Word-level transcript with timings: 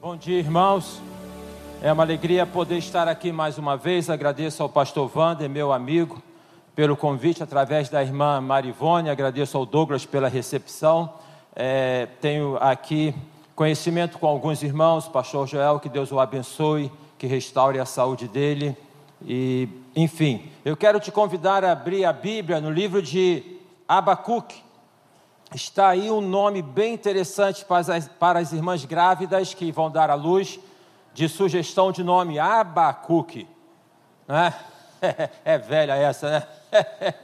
Bom 0.00 0.16
dia, 0.16 0.38
irmãos. 0.38 0.98
É 1.82 1.92
uma 1.92 2.02
alegria 2.02 2.46
poder 2.46 2.78
estar 2.78 3.06
aqui 3.06 3.30
mais 3.30 3.58
uma 3.58 3.76
vez. 3.76 4.08
Agradeço 4.08 4.62
ao 4.62 4.68
pastor 4.70 5.10
Wander, 5.14 5.46
meu 5.50 5.74
amigo, 5.74 6.22
pelo 6.74 6.96
convite 6.96 7.42
através 7.42 7.90
da 7.90 8.02
irmã 8.02 8.40
Marivone. 8.40 9.10
Agradeço 9.10 9.58
ao 9.58 9.66
Douglas 9.66 10.06
pela 10.06 10.26
recepção. 10.26 11.12
É, 11.54 12.08
tenho 12.18 12.56
aqui 12.62 13.14
conhecimento 13.54 14.18
com 14.18 14.26
alguns 14.26 14.62
irmãos, 14.62 15.06
pastor 15.06 15.46
Joel, 15.46 15.78
que 15.78 15.90
Deus 15.90 16.10
o 16.10 16.18
abençoe, 16.18 16.90
que 17.18 17.26
restaure 17.26 17.78
a 17.78 17.84
saúde 17.84 18.26
dele. 18.26 18.74
E, 19.22 19.68
enfim, 19.94 20.50
eu 20.64 20.78
quero 20.78 20.98
te 20.98 21.12
convidar 21.12 21.62
a 21.62 21.72
abrir 21.72 22.06
a 22.06 22.12
Bíblia 22.14 22.58
no 22.58 22.70
livro 22.70 23.02
de 23.02 23.42
Abacuque 23.86 24.62
está 25.54 25.88
aí 25.88 26.10
um 26.10 26.20
nome 26.20 26.62
bem 26.62 26.94
interessante 26.94 27.64
para 27.64 27.94
as, 27.94 28.08
para 28.08 28.38
as 28.38 28.52
irmãs 28.52 28.84
grávidas 28.84 29.52
que 29.52 29.72
vão 29.72 29.90
dar 29.90 30.10
à 30.10 30.14
luz, 30.14 30.60
de 31.12 31.28
sugestão 31.28 31.90
de 31.90 32.04
nome 32.04 32.38
Abacuque. 32.38 33.46
Né? 34.26 34.54
É 35.46 35.56
velha 35.56 35.94
essa, 35.94 36.30
né? 36.30 36.46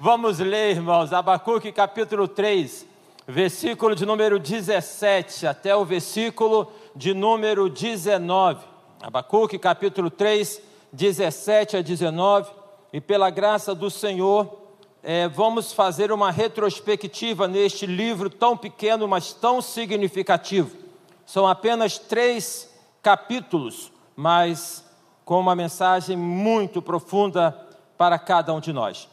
Vamos 0.00 0.38
ler, 0.38 0.70
irmãos, 0.70 1.12
Abacuque 1.12 1.70
capítulo 1.70 2.26
3, 2.26 2.86
versículo 3.26 3.94
de 3.94 4.06
número 4.06 4.38
17 4.38 5.46
até 5.46 5.76
o 5.76 5.84
versículo 5.84 6.72
de 6.96 7.12
número 7.12 7.68
19. 7.68 8.64
Abacuque 9.02 9.58
capítulo 9.58 10.10
3, 10.10 10.62
17 10.90 11.76
a 11.76 11.82
19. 11.82 12.50
E 12.94 13.00
pela 13.00 13.28
graça 13.28 13.74
do 13.74 13.90
Senhor, 13.90 14.57
é, 15.02 15.28
vamos 15.28 15.72
fazer 15.72 16.10
uma 16.10 16.30
retrospectiva 16.30 17.46
neste 17.46 17.86
livro 17.86 18.28
tão 18.28 18.56
pequeno, 18.56 19.06
mas 19.06 19.32
tão 19.32 19.62
significativo. 19.62 20.76
São 21.24 21.46
apenas 21.46 21.98
três 21.98 22.72
capítulos, 23.02 23.92
mas 24.16 24.84
com 25.24 25.38
uma 25.38 25.54
mensagem 25.54 26.16
muito 26.16 26.82
profunda 26.82 27.52
para 27.96 28.18
cada 28.18 28.52
um 28.52 28.60
de 28.60 28.72
nós. 28.72 29.08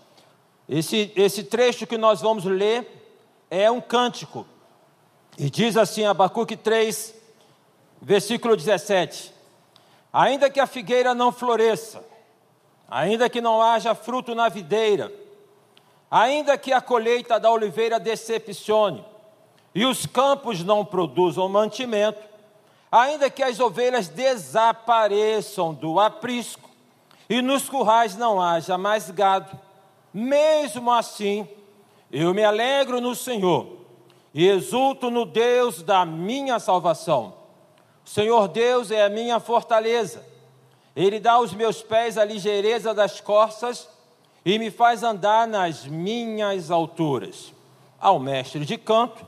Esse, 0.68 1.12
esse 1.16 1.44
trecho 1.44 1.86
que 1.86 1.98
nós 1.98 2.22
vamos 2.22 2.46
ler 2.46 2.88
é 3.50 3.70
um 3.70 3.80
cântico, 3.80 4.46
e 5.38 5.50
diz 5.50 5.76
assim, 5.78 6.06
Abacuque 6.06 6.56
3, 6.56 7.14
versículo 8.02 8.56
17: 8.56 9.34
Ainda 10.12 10.50
que 10.50 10.60
a 10.60 10.66
figueira 10.66 11.14
não 11.14 11.32
floresça, 11.32 12.04
ainda 12.88 13.30
que 13.30 13.42
não 13.42 13.62
haja 13.62 13.94
fruto 13.94 14.34
na 14.34 14.48
videira, 14.48 15.12
Ainda 16.10 16.58
que 16.58 16.72
a 16.72 16.80
colheita 16.80 17.40
da 17.40 17.52
oliveira 17.52 18.00
decepcione 18.00 19.04
e 19.74 19.86
os 19.86 20.06
campos 20.06 20.64
não 20.64 20.86
produzam 20.86 21.50
mantimento, 21.50 22.22
ainda 22.92 23.30
que 23.30 23.44
as 23.44 23.60
ovelhas 23.60 24.08
desapareçam 24.08 25.74
do 25.74 26.00
aprisco 26.00 26.70
e 27.30 27.42
nos 27.42 27.68
currais 27.68 28.16
não 28.16 28.40
haja 28.40 28.78
mais 28.78 29.10
gado, 29.10 29.60
mesmo 30.14 30.92
assim 30.92 31.48
eu 32.12 32.34
me 32.34 32.44
alegro 32.44 33.02
no 33.02 33.16
Senhor 33.16 33.68
e 34.34 34.48
exulto 34.48 35.10
no 35.10 35.26
Deus 35.26 35.82
da 35.82 36.06
minha 36.06 36.60
salvação. 36.60 37.34
O 38.06 38.10
Senhor 38.10 38.48
Deus 38.48 38.92
é 38.92 39.04
a 39.04 39.10
minha 39.10 39.40
fortaleza, 39.40 40.24
Ele 40.96 41.20
dá 41.20 41.34
aos 41.34 41.54
meus 41.54 41.82
pés 41.82 42.18
a 42.18 42.24
ligeireza 42.24 42.94
das 42.94 43.20
corças 43.20 43.90
e 44.46 44.60
me 44.60 44.70
faz 44.70 45.02
andar 45.02 45.48
nas 45.48 45.88
minhas 45.88 46.70
alturas. 46.70 47.52
Ao 48.00 48.20
mestre 48.20 48.64
de 48.64 48.78
canto 48.78 49.26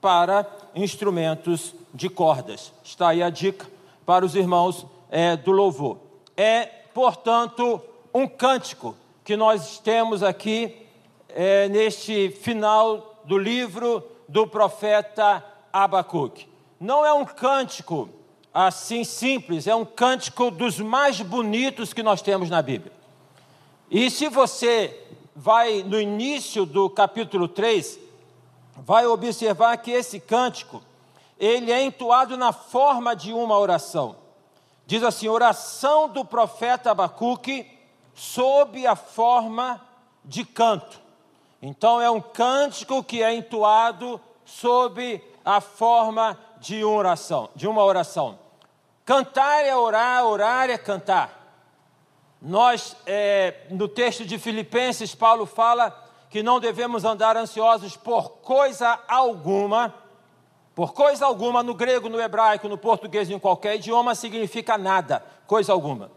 para 0.00 0.46
instrumentos 0.74 1.74
de 1.94 2.10
cordas. 2.10 2.72
Está 2.84 3.08
aí 3.08 3.22
a 3.22 3.30
dica 3.30 3.66
para 4.04 4.24
os 4.24 4.34
irmãos 4.34 4.86
é, 5.10 5.36
do 5.36 5.50
louvor. 5.50 5.98
É, 6.36 6.66
portanto, 6.92 7.80
um 8.12 8.28
cântico 8.28 8.94
que 9.24 9.36
nós 9.36 9.78
temos 9.78 10.22
aqui 10.22 10.86
é, 11.28 11.68
neste 11.68 12.30
final 12.30 13.20
do 13.24 13.38
livro 13.38 14.04
do 14.28 14.46
profeta 14.46 15.44
Abacuque. 15.72 16.48
Não 16.78 17.04
é 17.04 17.12
um 17.12 17.24
cântico 17.24 18.08
assim 18.52 19.04
simples, 19.04 19.66
é 19.66 19.74
um 19.74 19.84
cântico 19.84 20.50
dos 20.50 20.80
mais 20.80 21.20
bonitos 21.20 21.92
que 21.92 22.02
nós 22.02 22.20
temos 22.20 22.50
na 22.50 22.60
Bíblia. 22.60 22.99
E 23.90 24.08
se 24.08 24.28
você 24.28 25.04
vai 25.34 25.82
no 25.82 26.00
início 26.00 26.64
do 26.64 26.88
capítulo 26.88 27.48
3, 27.48 27.98
vai 28.76 29.04
observar 29.04 29.76
que 29.78 29.90
esse 29.90 30.20
cântico, 30.20 30.80
ele 31.36 31.72
é 31.72 31.82
entoado 31.82 32.36
na 32.36 32.52
forma 32.52 33.16
de 33.16 33.32
uma 33.32 33.58
oração. 33.58 34.14
Diz 34.86 35.02
assim: 35.02 35.26
oração 35.26 36.08
do 36.08 36.24
profeta 36.24 36.92
Abacuque 36.92 37.66
sob 38.14 38.86
a 38.86 38.94
forma 38.94 39.84
de 40.24 40.44
canto. 40.44 41.00
Então 41.60 42.00
é 42.00 42.08
um 42.08 42.20
cântico 42.20 43.02
que 43.02 43.24
é 43.24 43.34
entoado 43.34 44.20
sob 44.44 45.20
a 45.44 45.60
forma 45.60 46.38
de 46.60 46.84
uma 46.84 46.94
oração, 46.94 47.48
de 47.56 47.66
uma 47.66 47.82
oração. 47.82 48.38
Cantar 49.04 49.64
é 49.64 49.74
orar, 49.74 50.24
orar 50.24 50.70
é 50.70 50.78
cantar. 50.78 51.39
Nós, 52.40 52.96
é, 53.04 53.66
no 53.70 53.86
texto 53.86 54.24
de 54.24 54.38
Filipenses, 54.38 55.14
Paulo 55.14 55.44
fala 55.44 55.90
que 56.30 56.42
não 56.42 56.58
devemos 56.60 57.04
andar 57.04 57.36
ansiosos 57.36 57.96
por 57.96 58.30
coisa 58.38 58.98
alguma. 59.06 59.94
Por 60.74 60.94
coisa 60.94 61.26
alguma, 61.26 61.62
no 61.62 61.74
grego, 61.74 62.08
no 62.08 62.20
hebraico, 62.20 62.68
no 62.68 62.78
português, 62.78 63.28
em 63.28 63.38
qualquer 63.38 63.74
idioma, 63.74 64.14
significa 64.14 64.78
nada, 64.78 65.22
coisa 65.46 65.72
alguma. 65.72 66.10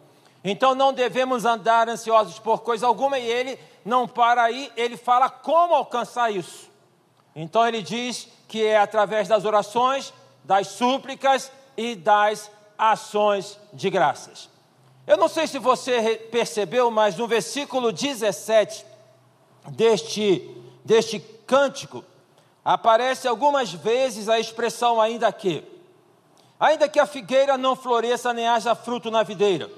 Então 0.44 0.76
não 0.76 0.94
devemos 0.94 1.44
andar 1.44 1.90
ansiosos 1.90 2.40
por 2.40 2.62
coisa 2.62 2.86
alguma, 2.86 3.18
e 3.18 3.26
ele 3.26 3.60
não 3.84 4.08
para 4.08 4.44
aí, 4.44 4.72
ele 4.78 4.96
fala 4.96 5.30
como 5.30 5.74
alcançar 5.74 6.32
isso. 6.32 6.72
Então 7.36 7.68
ele 7.68 7.82
diz 7.82 8.30
que 8.48 8.64
é 8.64 8.78
através 8.78 9.28
das 9.28 9.44
orações, 9.44 10.14
das 10.44 10.68
súplicas 10.68 11.52
e 11.76 11.96
das 11.96 12.52
ações 12.78 13.60
de 13.74 13.90
graças. 13.90 14.53
Eu 15.06 15.18
não 15.18 15.28
sei 15.28 15.48
se 15.48 15.60
você 15.60 16.16
percebeu, 16.32 16.90
mas 16.90 17.18
no 17.18 17.28
versículo 17.28 17.92
17 17.92 18.86
deste, 19.70 20.50
deste 20.84 21.20
cântico, 21.46 22.04
aparece 22.64 23.28
algumas 23.28 23.74
vezes 23.74 24.30
a 24.30 24.40
expressão 24.40 25.02
ainda 25.02 25.32
que. 25.32 25.64
Ainda 26.58 26.88
que 26.88 27.00
a 27.00 27.06
figueira 27.06 27.58
não 27.58 27.76
floresça 27.76 28.32
nem 28.32 28.48
haja 28.48 28.74
fruto 28.74 29.12
na 29.12 29.24
videira. 29.24 29.70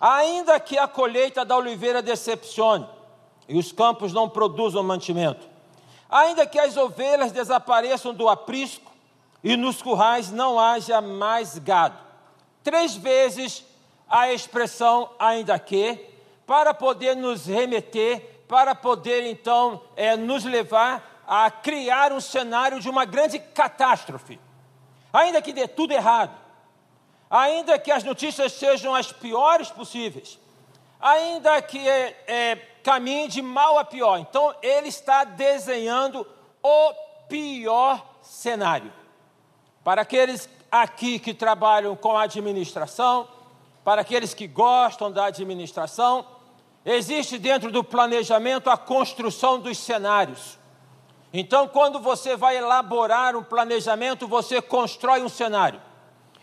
Ainda 0.00 0.60
que 0.60 0.78
a 0.78 0.86
colheita 0.86 1.44
da 1.44 1.56
oliveira 1.56 2.00
decepcione 2.00 2.86
e 3.48 3.58
os 3.58 3.72
campos 3.72 4.12
não 4.12 4.28
produzam 4.28 4.82
mantimento. 4.84 5.48
Ainda 6.08 6.46
que 6.46 6.58
as 6.58 6.76
ovelhas 6.76 7.32
desapareçam 7.32 8.14
do 8.14 8.28
aprisco 8.28 8.92
e 9.42 9.56
nos 9.56 9.82
currais 9.82 10.30
não 10.30 10.58
haja 10.58 11.00
mais 11.00 11.58
gado. 11.58 11.98
Três 12.62 12.94
vezes 12.94 13.64
a 14.10 14.32
expressão 14.32 15.08
ainda 15.18 15.56
que, 15.56 16.04
para 16.44 16.74
poder 16.74 17.14
nos 17.14 17.46
remeter, 17.46 18.42
para 18.48 18.74
poder 18.74 19.24
então 19.30 19.80
é, 19.94 20.16
nos 20.16 20.44
levar 20.44 21.22
a 21.24 21.48
criar 21.48 22.12
um 22.12 22.20
cenário 22.20 22.80
de 22.80 22.90
uma 22.90 23.04
grande 23.04 23.38
catástrofe. 23.38 24.40
Ainda 25.12 25.40
que 25.40 25.52
dê 25.52 25.68
tudo 25.68 25.92
errado, 25.92 26.36
ainda 27.30 27.78
que 27.78 27.92
as 27.92 28.02
notícias 28.02 28.52
sejam 28.52 28.92
as 28.92 29.12
piores 29.12 29.70
possíveis, 29.70 30.40
ainda 31.00 31.62
que 31.62 31.88
é, 31.88 32.24
é, 32.26 32.56
caminhe 32.82 33.28
de 33.28 33.40
mal 33.40 33.78
a 33.78 33.84
pior. 33.84 34.18
Então, 34.18 34.52
ele 34.60 34.88
está 34.88 35.22
desenhando 35.22 36.26
o 36.60 36.92
pior 37.28 38.04
cenário. 38.22 38.92
Para 39.84 40.02
aqueles 40.02 40.48
aqui 40.70 41.20
que 41.20 41.32
trabalham 41.32 41.94
com 41.94 42.18
administração, 42.18 43.28
para 43.84 44.02
aqueles 44.02 44.34
que 44.34 44.46
gostam 44.46 45.10
da 45.10 45.26
administração, 45.26 46.26
existe 46.84 47.38
dentro 47.38 47.70
do 47.70 47.82
planejamento 47.82 48.70
a 48.70 48.76
construção 48.76 49.58
dos 49.58 49.78
cenários. 49.78 50.58
Então, 51.32 51.68
quando 51.68 52.00
você 52.00 52.36
vai 52.36 52.56
elaborar 52.56 53.36
um 53.36 53.42
planejamento, 53.42 54.26
você 54.26 54.60
constrói 54.60 55.22
um 55.22 55.28
cenário. 55.28 55.80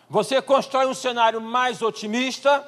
Você 0.10 0.42
constrói 0.42 0.88
um 0.88 0.94
cenário 0.94 1.42
mais 1.42 1.82
otimista, 1.82 2.66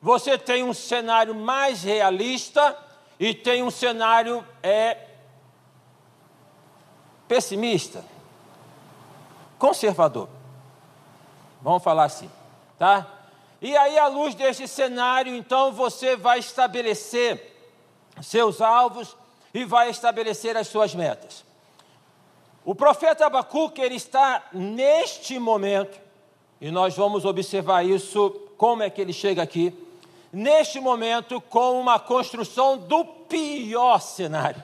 você 0.00 0.36
tem 0.36 0.62
um 0.62 0.74
cenário 0.74 1.34
mais 1.34 1.82
realista 1.82 2.76
e 3.18 3.32
tem 3.32 3.62
um 3.62 3.70
cenário 3.70 4.46
é, 4.62 4.98
pessimista, 7.26 8.04
conservador. 9.58 10.28
Vamos 11.62 11.82
falar 11.82 12.04
assim, 12.04 12.30
tá? 12.78 13.15
E 13.60 13.76
aí, 13.76 13.98
à 13.98 14.06
luz 14.06 14.34
deste 14.34 14.68
cenário, 14.68 15.34
então 15.34 15.72
você 15.72 16.16
vai 16.16 16.38
estabelecer 16.38 17.54
seus 18.22 18.60
alvos 18.60 19.16
e 19.52 19.64
vai 19.64 19.90
estabelecer 19.90 20.56
as 20.56 20.68
suas 20.68 20.94
metas. 20.94 21.44
O 22.64 22.74
profeta 22.74 23.26
Abacuque 23.26 23.80
ele 23.80 23.94
está 23.94 24.42
neste 24.52 25.38
momento 25.38 25.98
E 26.60 26.70
nós 26.70 26.96
vamos 26.96 27.24
observar 27.24 27.84
isso, 27.84 28.30
como 28.56 28.82
é 28.82 28.88
que 28.88 29.00
ele 29.00 29.12
chega 29.12 29.42
aqui, 29.42 29.76
neste 30.32 30.80
momento, 30.80 31.40
com 31.40 31.78
uma 31.78 31.98
construção 31.98 32.78
do 32.78 33.04
pior 33.04 34.00
cenário. 34.00 34.62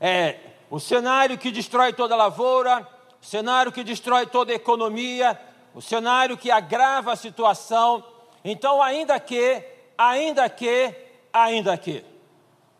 É 0.00 0.36
o 0.70 0.78
cenário 0.78 1.38
que 1.38 1.50
destrói 1.50 1.92
toda 1.92 2.14
a 2.14 2.18
lavoura, 2.18 2.86
o 3.22 3.24
cenário 3.24 3.72
que 3.72 3.82
destrói 3.82 4.26
toda 4.26 4.52
a 4.52 4.56
economia, 4.56 5.40
o 5.74 5.82
cenário 5.82 6.36
que 6.36 6.50
agrava 6.50 7.12
a 7.12 7.16
situação. 7.16 8.04
Então, 8.44 8.80
ainda 8.80 9.18
que, 9.18 9.62
ainda 9.98 10.48
que, 10.48 10.94
ainda 11.32 11.76
que. 11.76 12.04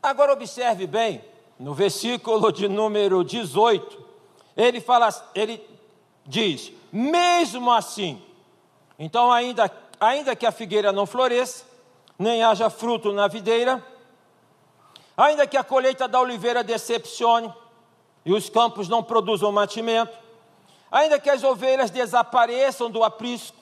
Agora 0.02 0.32
observe 0.32 0.86
bem, 0.86 1.24
no 1.58 1.74
versículo 1.74 2.52
de 2.52 2.68
número 2.68 3.24
18, 3.24 4.04
ele 4.56 4.80
fala, 4.80 5.08
ele 5.34 5.60
diz: 6.24 6.72
mesmo 6.92 7.72
assim, 7.72 8.22
então 8.98 9.32
ainda, 9.32 9.70
ainda 9.98 10.36
que 10.36 10.46
a 10.46 10.52
figueira 10.52 10.92
não 10.92 11.06
floresça, 11.06 11.64
nem 12.18 12.42
haja 12.42 12.70
fruto 12.70 13.12
na 13.12 13.26
videira, 13.26 13.84
ainda 15.16 15.46
que 15.46 15.56
a 15.56 15.64
colheita 15.64 16.06
da 16.06 16.20
oliveira 16.20 16.62
decepcione 16.62 17.52
e 18.24 18.32
os 18.32 18.48
campos 18.48 18.88
não 18.88 19.02
produzam 19.02 19.50
mantimento, 19.50 20.16
ainda 20.90 21.18
que 21.18 21.30
as 21.30 21.42
ovelhas 21.42 21.90
desapareçam 21.90 22.90
do 22.90 23.02
aprisco 23.02 23.56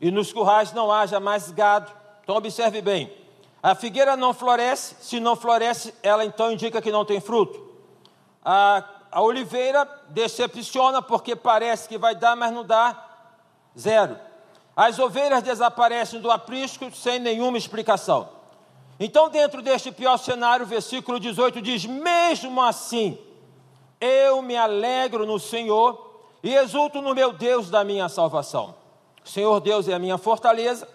e 0.00 0.10
nos 0.10 0.32
currais 0.32 0.72
não 0.72 0.90
haja 0.90 1.18
mais 1.20 1.50
gado. 1.50 1.90
Então 2.22 2.36
observe 2.36 2.80
bem, 2.80 3.12
a 3.62 3.74
figueira 3.74 4.16
não 4.16 4.34
floresce, 4.34 4.96
se 5.00 5.20
não 5.20 5.36
floresce, 5.36 5.94
ela 6.02 6.24
então 6.24 6.52
indica 6.52 6.82
que 6.82 6.92
não 6.92 7.04
tem 7.04 7.20
fruto. 7.20 7.62
A 8.44 8.84
a 9.14 9.22
oliveira 9.22 9.88
decepciona 10.08 11.00
porque 11.00 11.36
parece 11.36 11.88
que 11.88 11.96
vai 11.96 12.16
dar, 12.16 12.34
mas 12.34 12.52
não 12.52 12.64
dá, 12.64 13.00
zero. 13.78 14.18
As 14.74 14.98
ovelhas 14.98 15.40
desaparecem 15.40 16.20
do 16.20 16.32
aprisco 16.32 16.90
sem 16.90 17.20
nenhuma 17.20 17.56
explicação. 17.56 18.28
Então, 18.98 19.28
dentro 19.28 19.62
deste 19.62 19.92
pior 19.92 20.16
cenário, 20.16 20.66
o 20.66 20.68
versículo 20.68 21.20
18 21.20 21.62
diz: 21.62 21.86
Mesmo 21.86 22.60
assim, 22.60 23.16
eu 24.00 24.42
me 24.42 24.56
alegro 24.56 25.24
no 25.24 25.38
Senhor 25.38 26.13
e 26.44 26.54
exulto 26.54 27.02
no 27.02 27.12
meu 27.12 27.32
Deus 27.32 27.68
da 27.68 27.82
minha 27.82 28.08
salvação. 28.08 28.76
O 29.24 29.28
Senhor 29.28 29.58
Deus 29.58 29.88
é 29.88 29.94
a 29.94 29.98
minha 29.98 30.18
fortaleza, 30.18 30.86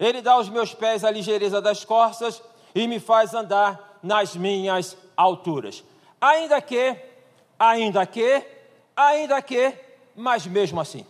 Ele 0.00 0.22
dá 0.22 0.32
aos 0.32 0.48
meus 0.48 0.72
pés 0.72 1.04
a 1.04 1.10
ligeireza 1.10 1.60
das 1.60 1.84
corças 1.84 2.42
e 2.74 2.88
me 2.88 2.98
faz 2.98 3.34
andar 3.34 3.98
nas 4.02 4.34
minhas 4.34 4.96
alturas. 5.14 5.84
Ainda 6.20 6.62
que 6.62 6.96
ainda 7.62 8.04
que, 8.04 8.44
ainda 8.96 9.40
que, 9.40 9.72
mas 10.16 10.46
mesmo 10.46 10.80
assim. 10.80 11.06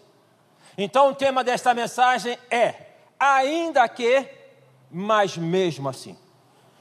Então 0.77 1.11
o 1.11 1.15
tema 1.15 1.43
desta 1.43 1.73
mensagem 1.73 2.39
é: 2.51 2.75
ainda 3.19 3.89
que, 3.89 4.29
mas 4.91 5.37
mesmo 5.37 5.89
assim. 5.89 6.17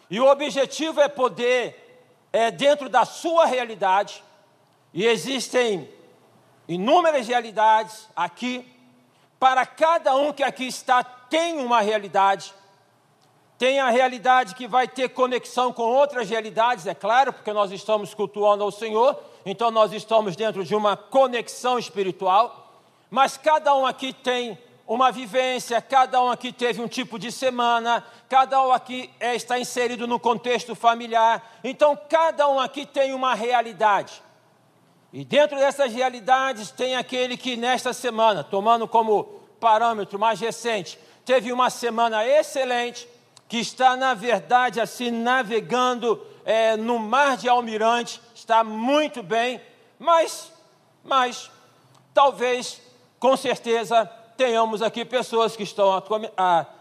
E 0.10 0.20
o 0.20 0.30
objetivo 0.30 1.00
é 1.00 1.08
poder, 1.08 2.10
é, 2.34 2.52
dentro 2.52 2.90
da 2.90 3.06
sua 3.06 3.46
realidade, 3.46 4.22
e 4.94 5.06
existem 5.06 5.90
inúmeras 6.68 7.28
realidades 7.28 8.08
aqui, 8.16 8.66
para 9.40 9.66
cada 9.66 10.16
um 10.16 10.32
que 10.32 10.44
aqui 10.44 10.68
está, 10.68 11.04
tem 11.04 11.60
uma 11.60 11.82
realidade, 11.82 12.54
tem 13.58 13.80
a 13.80 13.90
realidade 13.90 14.56
que 14.56 14.68
vai 14.68 14.88
ter 14.88 15.10
conexão 15.10 15.72
com 15.72 15.84
outras 15.84 16.30
realidades, 16.30 16.88
é 16.88 16.94
claro, 16.94 17.32
porque 17.34 17.54
nós 17.54 17.72
estamos 17.72 18.14
cultuando 18.14 18.64
ao 18.64 18.72
Senhor, 18.72 19.20
então 19.46 19.72
nós 19.72 19.92
estamos 19.94 20.36
dentro 20.36 20.64
de 20.64 20.76
uma 20.76 20.96
conexão 20.96 21.78
espiritual, 21.78 22.72
mas 23.10 23.38
cada 23.38 23.76
um 23.76 23.86
aqui 23.86 24.14
tem 24.14 24.58
uma 24.88 25.12
vivência, 25.12 25.82
cada 25.82 26.22
um 26.22 26.30
aqui 26.30 26.52
teve 26.52 26.82
um 26.82 26.88
tipo 26.88 27.18
de 27.18 27.32
semana, 27.32 28.06
cada 28.28 28.62
um 28.62 28.72
aqui 28.72 29.10
é, 29.20 29.36
está 29.36 29.58
inserido 29.58 30.06
no 30.08 30.20
contexto 30.20 30.76
familiar, 30.76 31.60
então 31.64 31.98
cada 32.10 32.48
um 32.48 32.60
aqui 32.60 32.86
tem 32.86 33.14
uma 33.14 33.34
realidade. 33.34 34.22
E 35.14 35.26
dentro 35.26 35.58
dessas 35.58 35.94
realidades 35.94 36.72
tem 36.72 36.96
aquele 36.96 37.36
que 37.36 37.58
nesta 37.58 37.92
semana, 37.92 38.44
tomando 38.44 38.88
como 38.88 39.24
parâmetro 39.60 40.18
mais 40.18 40.40
recente, 40.40 40.98
teve 41.26 41.52
uma 41.52 41.70
semana 41.70 42.26
excelente, 42.26 43.08
que 43.48 43.60
está 43.60 43.98
na 43.98 44.14
verdade 44.14 44.80
assim 44.80 45.12
navegando 45.12 46.26
é, 46.46 46.78
no 46.78 46.98
mar 46.98 47.36
de 47.36 47.50
Almirante, 47.50 48.22
está 48.34 48.64
muito 48.64 49.22
bem, 49.22 49.62
mas, 50.00 50.52
mas, 51.04 51.52
talvez, 52.14 52.82
com 53.20 53.36
certeza, 53.36 54.06
tenhamos 54.38 54.82
aqui 54.82 55.04
pessoas 55.06 55.56
que 55.56 55.64
estão 55.64 55.92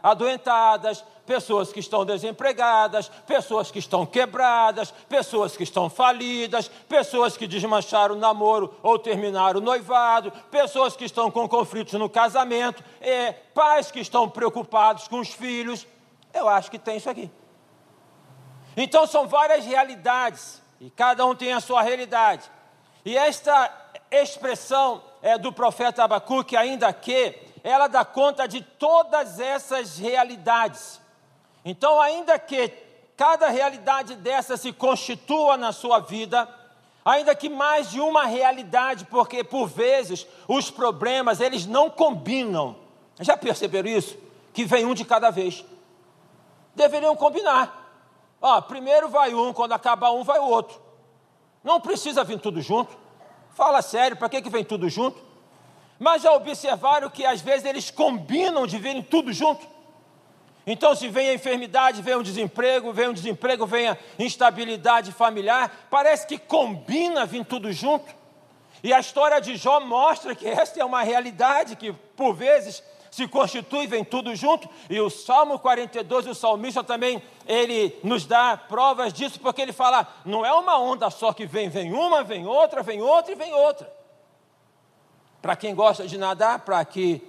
adoentadas, 0.03 1.05
pessoas 1.31 1.73
que 1.73 1.79
estão 1.79 2.05
desempregadas, 2.05 3.09
pessoas 3.25 3.71
que 3.71 3.79
estão 3.79 4.05
quebradas, 4.05 4.91
pessoas 5.09 5.57
que 5.57 5.63
estão 5.63 5.89
falidas, 5.89 6.67
pessoas 6.89 7.37
que 7.37 7.47
desmancharam 7.47 8.17
o 8.17 8.19
namoro 8.19 8.75
ou 8.83 8.99
terminaram 8.99 9.61
o 9.61 9.63
noivado, 9.63 10.33
pessoas 10.51 10.97
que 10.97 11.05
estão 11.05 11.31
com 11.31 11.49
conflitos 11.49 11.93
no 11.93 12.09
casamento, 12.09 12.83
é, 13.01 13.31
pais 13.31 13.93
que 13.93 14.01
estão 14.01 14.29
preocupados 14.29 15.07
com 15.07 15.21
os 15.21 15.33
filhos. 15.33 15.87
Eu 16.35 16.49
acho 16.49 16.69
que 16.69 16.81
tem 16.81 16.97
isso 16.97 17.09
aqui. 17.09 17.31
Então 18.77 19.07
são 19.07 19.29
várias 19.29 19.65
realidades 19.65 20.61
e 20.81 20.91
cada 20.91 21.25
um 21.25 21.37
tem 21.37 21.53
a 21.53 21.61
sua 21.61 21.81
realidade. 21.81 22.51
E 23.05 23.17
esta 23.17 23.73
expressão 24.11 25.01
é 25.23 25.39
do 25.39 25.53
profeta 25.53 26.03
Abacuque, 26.03 26.57
ainda 26.57 26.93
que 26.93 27.39
ela 27.63 27.87
dá 27.87 28.05
conta 28.05 28.49
de 28.49 28.63
todas 28.63 29.39
essas 29.39 29.97
realidades. 29.97 31.01
Então, 31.65 32.01
ainda 32.01 32.39
que 32.39 32.69
cada 33.17 33.49
realidade 33.49 34.15
dessa 34.17 34.57
se 34.57 34.73
constitua 34.73 35.57
na 35.57 35.73
sua 35.73 35.99
vida, 35.99 36.49
ainda 37.05 37.35
que 37.35 37.49
mais 37.49 37.91
de 37.91 38.01
uma 38.01 38.25
realidade, 38.25 39.05
porque 39.07 39.45
por 39.45 39.67
vezes 39.67 40.27
os 40.49 40.71
problemas 40.71 41.41
eles 41.41 41.67
não 41.67 41.91
combinam. 41.91 42.77
Já 43.21 43.37
perceberam 43.37 43.91
isso? 43.91 44.17
Que 44.55 44.65
vem 44.65 44.87
um 44.87 44.95
de 44.95 45.05
cada 45.05 45.31
vez. 45.31 45.65
Deveriam 46.75 47.15
combinar. 47.15 47.77
Ó, 48.41 48.61
primeiro 48.63 49.09
vai 49.09 49.35
um, 49.35 49.53
quando 49.53 49.73
acabar 49.73 50.13
um, 50.13 50.25
vai 50.25 50.39
o 50.39 50.49
outro. 50.49 50.81
Não 51.63 51.81
precisa 51.81 52.25
vir 52.25 52.41
tudo 52.41 52.63
junto. 52.63 52.97
Fala 53.51 53.83
sério, 53.83 54.17
para 54.17 54.29
que, 54.31 54.41
que 54.41 54.49
vem 54.49 54.65
tudo 54.65 54.89
junto? 54.89 55.21
Mas 55.99 56.23
já 56.23 56.33
observaram 56.33 57.11
que 57.11 57.27
às 57.27 57.43
vezes 57.43 57.67
eles 57.67 57.91
combinam 57.91 58.67
de 58.67 58.79
virem 58.79 59.03
tudo 59.03 59.31
junto? 59.31 59.67
Então, 60.67 60.95
se 60.95 61.09
vem 61.09 61.31
a 61.31 61.35
enfermidade, 61.35 62.03
vem 62.03 62.15
o 62.15 62.23
desemprego, 62.23 62.93
vem 62.93 63.09
o 63.09 63.15
desemprego, 63.15 63.67
vem 63.67 63.89
a 63.89 63.97
instabilidade 64.19 65.13
familiar, 65.13 65.87
parece 65.91 66.27
que 66.27 66.39
combina 66.39 67.25
vir 67.25 67.45
tudo 67.45 67.73
junto. 67.73 68.15
E 68.83 68.93
a 68.93 69.01
história 69.01 69.41
de 69.41 69.57
Jó 69.57 69.81
mostra 69.81 70.35
que 70.35 70.47
esta 70.47 70.81
é 70.81 70.85
uma 70.85 71.03
realidade 71.03 71.77
que, 71.77 71.93
por 71.93 72.35
vezes, 72.35 72.83
se 73.11 73.27
constitui, 73.27 73.87
vem 73.87 74.05
tudo 74.05 74.35
junto, 74.37 74.69
e 74.89 75.01
o 75.01 75.11
Salmo 75.11 75.59
42, 75.59 76.29
o 76.29 76.35
salmista 76.35 76.85
também, 76.85 77.23
ele 77.47 77.99
nos 78.05 78.25
dá 78.25 78.57
provas 78.57 79.13
disso, 79.13 79.41
porque 79.41 79.61
ele 79.61 79.73
fala, 79.73 80.07
não 80.25 80.47
é 80.47 80.53
uma 80.53 80.79
onda 80.79 81.11
só 81.11 81.33
que 81.33 81.45
vem, 81.45 81.69
vem 81.69 81.93
uma, 81.93 82.23
vem 82.23 82.47
outra, 82.47 82.83
vem 82.83 83.03
outra 83.03 83.33
e 83.33 83.35
vem 83.35 83.53
outra. 83.53 83.93
Para 85.43 85.57
quem 85.57 85.75
gosta 85.75 86.07
de 86.07 86.17
nadar, 86.17 86.61
para 86.61 86.85
que 86.85 87.23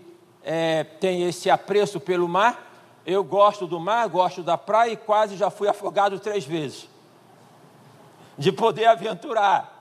é, 0.44 0.84
tem 0.84 1.24
esse 1.24 1.50
apreço 1.50 2.00
pelo 2.00 2.28
mar, 2.28 2.71
eu 3.06 3.24
gosto 3.24 3.68
do 3.68 3.80
mar, 3.80 4.08
gosto 4.08 4.44
da 4.44 4.58
praia 4.58 4.92
e 4.92 4.98
quase 4.98 5.36
já 5.36 5.50
fui 5.50 5.68
afogado 5.68 6.20
três 6.20 6.46
vezes. 6.46 6.88
De 8.38 8.52
poder 8.52 8.86
aventurar. 8.86 9.80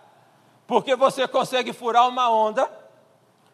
Porque 0.67 0.95
você 0.95 1.27
consegue 1.27 1.73
furar 1.73 2.09
uma 2.09 2.31
onda, 2.31 2.71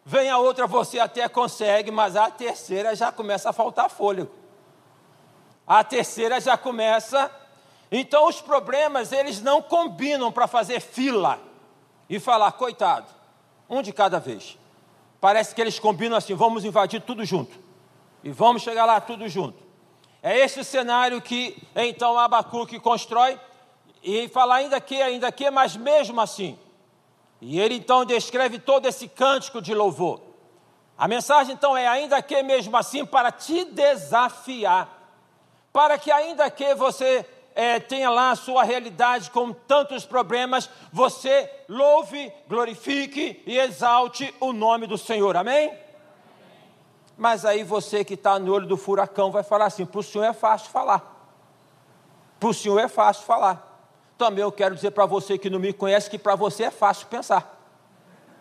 Vem 0.09 0.29
a 0.29 0.37
outra, 0.37 0.65
você 0.65 0.99
até 0.99 1.27
consegue, 1.27 1.91
mas 1.91 2.15
a 2.15 2.31
terceira 2.31 2.95
já 2.95 3.11
começa 3.11 3.49
a 3.49 3.53
faltar 3.53 3.89
fôlego. 3.89 4.31
A 5.67 5.83
terceira 5.83 6.39
já 6.39 6.57
começa. 6.57 7.29
Então 7.91 8.25
os 8.25 8.39
problemas, 8.39 9.11
eles 9.11 9.41
não 9.41 9.61
combinam 9.61 10.31
para 10.31 10.47
fazer 10.47 10.79
fila 10.79 11.37
e 12.09 12.21
falar, 12.21 12.53
coitado, 12.53 13.07
um 13.69 13.81
de 13.81 13.91
cada 13.91 14.17
vez. 14.17 14.57
Parece 15.19 15.53
que 15.53 15.59
eles 15.59 15.77
combinam 15.77 16.15
assim, 16.15 16.33
vamos 16.33 16.63
invadir 16.63 17.01
tudo 17.01 17.25
junto. 17.25 17.59
E 18.23 18.29
vamos 18.29 18.61
chegar 18.61 18.85
lá 18.85 18.99
tudo 18.99 19.27
junto. 19.27 19.63
É 20.21 20.37
esse 20.39 20.63
cenário 20.63 21.21
que 21.21 21.55
então 21.75 22.17
Abacuque 22.17 22.79
constrói 22.79 23.39
e 24.03 24.27
fala 24.29 24.55
ainda 24.55 24.79
que, 24.81 25.01
ainda 25.01 25.31
que, 25.31 25.49
mas 25.49 25.75
mesmo 25.75 26.19
assim, 26.19 26.57
e 27.41 27.59
ele 27.59 27.75
então 27.75 28.03
descreve 28.03 28.59
todo 28.59 28.87
esse 28.87 29.07
cântico 29.07 29.61
de 29.61 29.73
louvor. 29.73 30.21
A 30.97 31.07
mensagem 31.07 31.53
então 31.53 31.77
é: 31.77 31.87
ainda 31.87 32.21
que 32.21 32.41
mesmo 32.41 32.75
assim, 32.75 33.05
para 33.05 33.31
te 33.31 33.65
desafiar, 33.65 34.89
para 35.71 35.97
que 35.97 36.11
ainda 36.11 36.49
que 36.49 36.73
você 36.73 37.25
é, 37.53 37.79
tenha 37.79 38.09
lá 38.09 38.31
a 38.31 38.35
sua 38.35 38.63
realidade 38.63 39.29
com 39.29 39.53
tantos 39.53 40.05
problemas, 40.05 40.69
você 40.91 41.49
louve, 41.69 42.31
glorifique 42.47 43.43
e 43.45 43.57
exalte 43.57 44.33
o 44.39 44.51
nome 44.51 44.87
do 44.87 44.97
Senhor. 44.97 45.37
Amém? 45.37 45.71
Mas 47.17 47.43
aí 47.43 47.63
você 47.63 48.05
que 48.05 48.13
está 48.13 48.37
no 48.37 48.53
olho 48.53 48.67
do 48.67 48.77
furacão 48.77 49.31
vai 49.31 49.41
falar 49.43 49.65
assim: 49.65 49.85
para 49.85 49.99
o 49.99 50.03
senhor 50.03 50.23
é 50.23 50.33
fácil 50.33 50.69
falar. 50.69 51.15
Para 52.39 52.49
o 52.49 52.53
senhor 52.53 52.79
é 52.79 52.87
fácil 52.87 53.25
falar. 53.25 53.63
Também 54.17 54.43
eu 54.43 54.51
quero 54.51 54.75
dizer 54.75 54.91
para 54.91 55.05
você 55.05 55.37
que 55.37 55.49
não 55.49 55.59
me 55.59 55.73
conhece 55.73 56.09
que 56.09 56.19
para 56.19 56.35
você 56.35 56.65
é 56.65 56.71
fácil 56.71 57.07
pensar. 57.07 57.55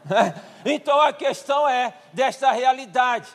Então 0.68 1.00
a 1.00 1.12
questão 1.12 1.68
é 1.68 1.94
desta 2.12 2.50
realidade. 2.50 3.28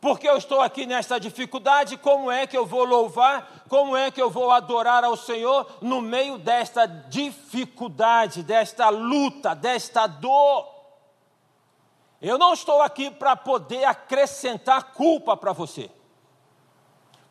Porque 0.00 0.28
eu 0.28 0.36
estou 0.36 0.60
aqui 0.60 0.84
nesta 0.84 1.20
dificuldade, 1.20 1.96
como 1.96 2.28
é 2.28 2.44
que 2.44 2.56
eu 2.56 2.66
vou 2.66 2.82
louvar, 2.82 3.64
como 3.68 3.96
é 3.96 4.10
que 4.10 4.20
eu 4.20 4.28
vou 4.28 4.50
adorar 4.50 5.04
ao 5.04 5.16
Senhor 5.16 5.64
no 5.80 6.00
meio 6.00 6.38
desta 6.38 6.86
dificuldade, 6.86 8.42
desta 8.42 8.88
luta, 8.88 9.54
desta 9.54 10.08
dor? 10.08 10.81
Eu 12.22 12.38
não 12.38 12.54
estou 12.54 12.80
aqui 12.80 13.10
para 13.10 13.34
poder 13.34 13.84
acrescentar 13.84 14.92
culpa 14.92 15.36
para 15.36 15.52
você. 15.52 15.90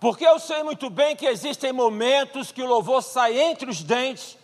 Porque 0.02 0.26
eu 0.28 0.38
sei 0.38 0.62
muito 0.64 0.90
bem 0.90 1.16
que 1.16 1.26
existem 1.26 1.72
momentos 1.72 2.52
que 2.52 2.62
o 2.62 2.68
louvor 2.68 3.02
sai 3.02 3.40
entre 3.40 3.70
os 3.70 3.82
dentes, 3.82 4.38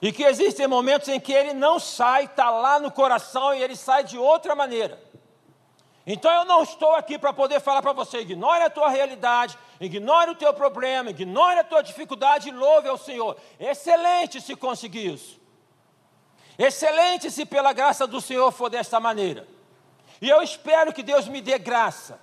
e 0.00 0.12
que 0.12 0.22
existem 0.22 0.68
momentos 0.68 1.08
em 1.08 1.18
que 1.18 1.32
ele 1.32 1.54
não 1.54 1.80
sai, 1.80 2.24
está 2.24 2.50
lá 2.50 2.78
no 2.78 2.90
coração 2.90 3.54
e 3.54 3.62
ele 3.62 3.74
sai 3.74 4.04
de 4.04 4.18
outra 4.18 4.54
maneira. 4.54 5.02
Então 6.06 6.30
eu 6.30 6.44
não 6.44 6.62
estou 6.62 6.92
aqui 6.94 7.18
para 7.18 7.32
poder 7.32 7.60
falar 7.60 7.80
para 7.80 7.94
você, 7.94 8.18
ignore 8.18 8.62
a 8.62 8.68
tua 8.68 8.90
realidade, 8.90 9.58
ignore 9.80 10.30
o 10.30 10.34
teu 10.34 10.52
problema, 10.52 11.08
ignore 11.08 11.58
a 11.58 11.64
tua 11.64 11.82
dificuldade 11.82 12.50
e 12.50 12.52
louve 12.52 12.86
ao 12.86 12.98
Senhor. 12.98 13.36
Excelente 13.58 14.40
se 14.40 14.54
conseguir 14.54 15.14
isso. 15.14 15.40
Excelente 16.58 17.30
se 17.30 17.46
pela 17.46 17.72
graça 17.72 18.06
do 18.06 18.20
Senhor 18.20 18.52
for 18.52 18.68
desta 18.68 19.00
maneira. 19.00 19.53
E 20.24 20.28
eu 20.30 20.42
espero 20.42 20.90
que 20.90 21.02
Deus 21.02 21.28
me 21.28 21.42
dê 21.42 21.58
graça. 21.58 22.18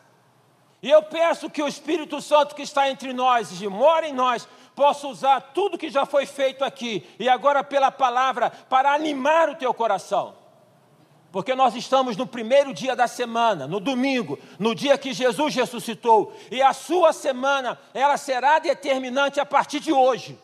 E 0.81 0.89
eu 0.89 1.03
peço 1.03 1.51
que 1.51 1.61
o 1.61 1.67
Espírito 1.67 2.19
Santo 2.19 2.55
que 2.55 2.63
está 2.63 2.89
entre 2.89 3.13
nós 3.13 3.61
e 3.61 3.67
mora 3.67 4.07
em 4.07 4.11
nós 4.11 4.47
possa 4.75 5.07
usar 5.07 5.39
tudo 5.53 5.77
que 5.77 5.87
já 5.87 6.03
foi 6.03 6.25
feito 6.25 6.65
aqui 6.65 7.07
e 7.19 7.29
agora 7.29 7.63
pela 7.63 7.91
palavra 7.91 8.49
para 8.49 8.91
animar 8.91 9.49
o 9.49 9.55
teu 9.55 9.71
coração. 9.71 10.33
Porque 11.31 11.53
nós 11.53 11.75
estamos 11.75 12.17
no 12.17 12.25
primeiro 12.25 12.73
dia 12.73 12.95
da 12.95 13.07
semana, 13.07 13.67
no 13.67 13.79
domingo, 13.79 14.39
no 14.57 14.73
dia 14.73 14.97
que 14.97 15.13
Jesus 15.13 15.53
ressuscitou, 15.53 16.33
e 16.49 16.59
a 16.59 16.73
sua 16.73 17.13
semana, 17.13 17.77
ela 17.93 18.17
será 18.17 18.57
determinante 18.57 19.39
a 19.39 19.45
partir 19.45 19.79
de 19.79 19.93
hoje. 19.93 20.39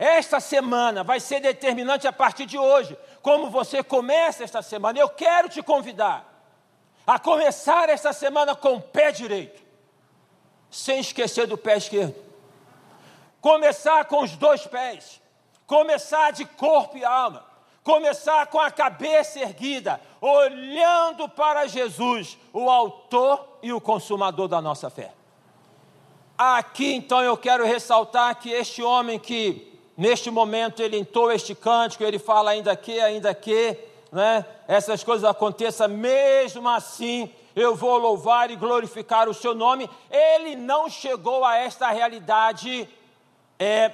Esta 0.00 0.40
semana 0.40 1.04
vai 1.04 1.20
ser 1.20 1.40
determinante 1.40 2.08
a 2.08 2.12
partir 2.12 2.46
de 2.46 2.56
hoje, 2.56 2.96
como 3.20 3.50
você 3.50 3.82
começa 3.82 4.42
esta 4.42 4.62
semana. 4.62 4.98
Eu 4.98 5.10
quero 5.10 5.46
te 5.46 5.62
convidar 5.62 6.24
a 7.06 7.18
começar 7.18 7.90
esta 7.90 8.10
semana 8.10 8.56
com 8.56 8.76
o 8.76 8.80
pé 8.80 9.12
direito, 9.12 9.60
sem 10.70 11.00
esquecer 11.00 11.46
do 11.46 11.58
pé 11.58 11.76
esquerdo. 11.76 12.14
Começar 13.42 14.06
com 14.06 14.22
os 14.22 14.34
dois 14.36 14.66
pés, 14.66 15.20
começar 15.66 16.30
de 16.30 16.46
corpo 16.46 16.96
e 16.96 17.04
alma, 17.04 17.44
começar 17.84 18.46
com 18.46 18.58
a 18.58 18.70
cabeça 18.70 19.38
erguida, 19.38 20.00
olhando 20.18 21.28
para 21.28 21.66
Jesus, 21.66 22.38
o 22.54 22.70
Autor 22.70 23.58
e 23.62 23.70
o 23.70 23.78
Consumador 23.82 24.48
da 24.48 24.62
nossa 24.62 24.88
fé. 24.88 25.12
Aqui 26.38 26.94
então 26.94 27.22
eu 27.22 27.36
quero 27.36 27.66
ressaltar 27.66 28.36
que 28.36 28.48
este 28.48 28.82
homem 28.82 29.18
que 29.18 29.69
neste 30.00 30.30
momento 30.30 30.80
ele 30.80 30.98
entoa 30.98 31.34
este 31.34 31.54
cântico, 31.54 32.02
ele 32.02 32.18
fala 32.18 32.52
ainda 32.52 32.74
que, 32.74 32.98
ainda 32.98 33.34
que, 33.34 33.76
né? 34.10 34.46
essas 34.66 35.04
coisas 35.04 35.28
aconteçam, 35.28 35.88
mesmo 35.88 36.66
assim 36.70 37.30
eu 37.54 37.74
vou 37.76 37.98
louvar 37.98 38.50
e 38.50 38.56
glorificar 38.56 39.28
o 39.28 39.34
seu 39.34 39.54
nome. 39.54 39.90
Ele 40.10 40.56
não 40.56 40.88
chegou 40.88 41.44
a 41.44 41.58
esta 41.58 41.90
realidade 41.90 42.88
é 43.58 43.92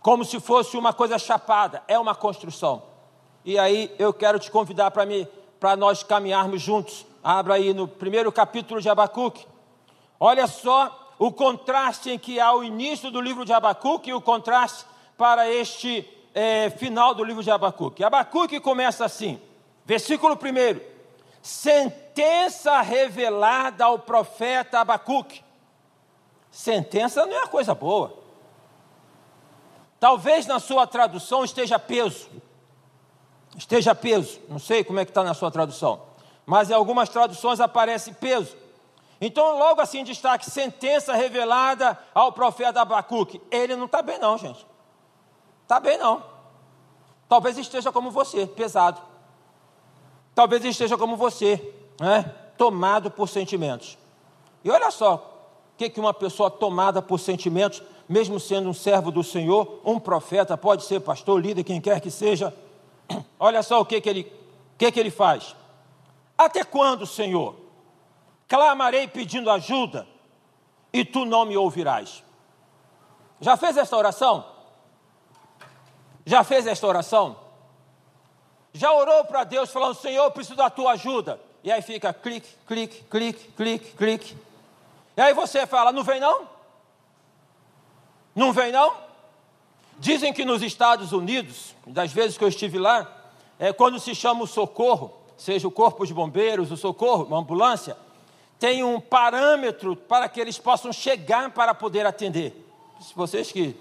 como 0.00 0.24
se 0.24 0.40
fosse 0.40 0.76
uma 0.76 0.92
coisa 0.92 1.20
chapada, 1.20 1.84
é 1.86 1.96
uma 1.96 2.14
construção. 2.14 2.82
E 3.44 3.56
aí 3.56 3.94
eu 3.96 4.12
quero 4.12 4.40
te 4.40 4.50
convidar 4.50 4.90
para 4.90 5.06
mim, 5.06 5.24
para 5.60 5.76
nós 5.76 6.02
caminharmos 6.02 6.60
juntos. 6.60 7.06
Abra 7.22 7.54
aí 7.54 7.72
no 7.72 7.86
primeiro 7.86 8.32
capítulo 8.32 8.80
de 8.80 8.88
Abacuque. 8.88 9.46
Olha 10.18 10.48
só 10.48 11.03
o 11.18 11.32
contraste 11.32 12.10
em 12.10 12.18
que 12.18 12.40
há 12.40 12.52
o 12.52 12.64
início 12.64 13.10
do 13.10 13.20
livro 13.20 13.44
de 13.44 13.52
Abacuque 13.52 14.10
e 14.10 14.14
o 14.14 14.20
contraste 14.20 14.84
para 15.16 15.48
este 15.48 16.08
é, 16.34 16.70
final 16.70 17.14
do 17.14 17.22
livro 17.22 17.42
de 17.42 17.50
Abacuque. 17.50 18.02
Abacuque 18.02 18.58
começa 18.60 19.04
assim, 19.04 19.40
versículo 19.84 20.34
1: 20.34 20.80
sentença 21.40 22.80
revelada 22.80 23.84
ao 23.84 23.98
profeta 23.98 24.80
Abacuque. 24.80 25.42
Sentença 26.50 27.26
não 27.26 27.34
é 27.34 27.38
uma 27.38 27.48
coisa 27.48 27.74
boa. 27.74 28.16
Talvez 29.98 30.46
na 30.46 30.60
sua 30.60 30.86
tradução 30.86 31.44
esteja 31.44 31.78
peso. 31.78 32.28
Esteja 33.56 33.94
peso. 33.94 34.40
Não 34.48 34.58
sei 34.58 34.84
como 34.84 35.00
é 35.00 35.04
que 35.04 35.10
está 35.10 35.22
na 35.22 35.34
sua 35.34 35.50
tradução. 35.50 36.02
Mas 36.44 36.70
em 36.70 36.74
algumas 36.74 37.08
traduções 37.08 37.60
aparece 37.60 38.12
peso. 38.12 38.56
Então, 39.26 39.58
logo 39.58 39.80
assim 39.80 40.04
destaque, 40.04 40.50
sentença 40.50 41.14
revelada 41.14 41.98
ao 42.14 42.30
profeta 42.30 42.82
Abacuque. 42.82 43.40
Ele 43.50 43.74
não 43.74 43.86
está 43.86 44.02
bem, 44.02 44.18
não, 44.18 44.36
gente. 44.36 44.66
Está 45.62 45.80
bem, 45.80 45.96
não. 45.96 46.22
Talvez 47.26 47.56
esteja 47.56 47.90
como 47.90 48.10
você, 48.10 48.46
pesado. 48.46 49.00
Talvez 50.34 50.62
esteja 50.62 50.98
como 50.98 51.16
você, 51.16 51.74
né? 51.98 52.34
tomado 52.58 53.10
por 53.10 53.26
sentimentos. 53.26 53.96
E 54.62 54.70
olha 54.70 54.90
só, 54.90 55.14
o 55.72 55.78
que, 55.78 55.88
que 55.88 55.98
uma 55.98 56.12
pessoa 56.12 56.50
tomada 56.50 57.00
por 57.00 57.18
sentimentos 57.18 57.82
mesmo 58.06 58.38
sendo 58.38 58.68
um 58.68 58.74
servo 58.74 59.10
do 59.10 59.24
Senhor, 59.24 59.80
um 59.86 59.98
profeta, 59.98 60.54
pode 60.54 60.84
ser 60.84 61.00
pastor, 61.00 61.40
líder, 61.40 61.64
quem 61.64 61.80
quer 61.80 61.98
que 61.98 62.10
seja. 62.10 62.54
Olha 63.40 63.62
só 63.62 63.80
o 63.80 63.86
que, 63.86 64.02
que, 64.02 64.08
ele, 64.10 64.32
que, 64.76 64.92
que 64.92 65.00
ele 65.00 65.10
faz. 65.10 65.56
Até 66.36 66.62
quando, 66.62 67.06
Senhor? 67.06 67.63
Clamarei 68.48 69.08
pedindo 69.08 69.50
ajuda 69.50 70.06
e 70.92 71.04
tu 71.04 71.24
não 71.24 71.44
me 71.44 71.56
ouvirás. 71.56 72.22
Já 73.40 73.56
fez 73.56 73.76
esta 73.76 73.96
oração? 73.96 74.44
Já 76.24 76.44
fez 76.44 76.66
esta 76.66 76.86
oração? 76.86 77.36
Já 78.72 78.92
orou 78.92 79.24
para 79.24 79.44
Deus 79.44 79.70
falando, 79.70 79.94
Senhor, 79.94 80.30
preciso 80.30 80.56
da 80.56 80.70
tua 80.70 80.92
ajuda. 80.92 81.40
E 81.62 81.70
aí 81.70 81.80
fica 81.82 82.12
clique, 82.12 82.48
clique, 82.66 83.04
clique, 83.04 83.52
clique, 83.52 83.92
clique. 83.96 84.36
E 85.16 85.20
aí 85.20 85.32
você 85.32 85.66
fala, 85.66 85.92
não 85.92 86.02
vem 86.02 86.20
não? 86.20 86.48
Não 88.34 88.52
vem, 88.52 88.72
não? 88.72 88.92
Dizem 89.98 90.32
que 90.32 90.44
nos 90.44 90.60
Estados 90.60 91.12
Unidos, 91.12 91.74
das 91.86 92.12
vezes 92.12 92.36
que 92.36 92.42
eu 92.42 92.48
estive 92.48 92.78
lá, 92.78 93.06
é 93.58 93.72
quando 93.72 94.00
se 94.00 94.14
chama 94.14 94.42
o 94.42 94.46
socorro, 94.46 95.12
seja 95.36 95.68
o 95.68 95.70
corpo 95.70 96.04
de 96.04 96.12
bombeiros, 96.12 96.72
o 96.72 96.76
socorro, 96.76 97.24
uma 97.24 97.38
ambulância, 97.38 97.96
tem 98.64 98.82
um 98.82 98.98
parâmetro 98.98 99.94
para 99.94 100.26
que 100.26 100.40
eles 100.40 100.56
possam 100.56 100.90
chegar 100.90 101.50
para 101.50 101.74
poder 101.74 102.06
atender. 102.06 102.66
Vocês 103.14 103.52
que 103.52 103.76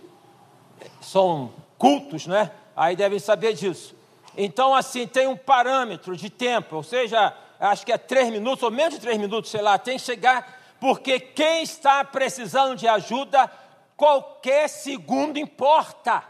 são 1.00 1.54
cultos, 1.78 2.28
né? 2.28 2.52
Aí 2.75 2.94
devem 2.94 3.18
saber 3.18 3.54
disso. 3.54 3.96
Então, 4.36 4.75
assim, 4.75 5.08
tem 5.08 5.25
um 5.25 5.38
parâmetro 5.38 6.18
de 6.18 6.30
tempo, 6.30 6.75
ou 6.75 6.84
seja, 6.84 7.34
acho 7.62 7.86
que 7.86 7.94
é 7.94 7.98
três 7.98 8.30
minutos, 8.30 8.62
ou 8.62 8.70
menos 8.72 8.96
de 8.96 9.00
três 9.00 9.18
minutos, 9.18 9.52
sei 9.52 9.62
lá, 9.62 9.78
tem 9.78 9.96
que 9.96 10.04
chegar, 10.04 10.60
porque 10.82 11.18
quem 11.18 11.63
está 11.63 12.04
precisando 12.04 12.75
de 12.75 12.86
ajuda 12.86 13.50
qualquer 13.96 14.68
segundo 14.68 15.40
importa. 15.40 16.25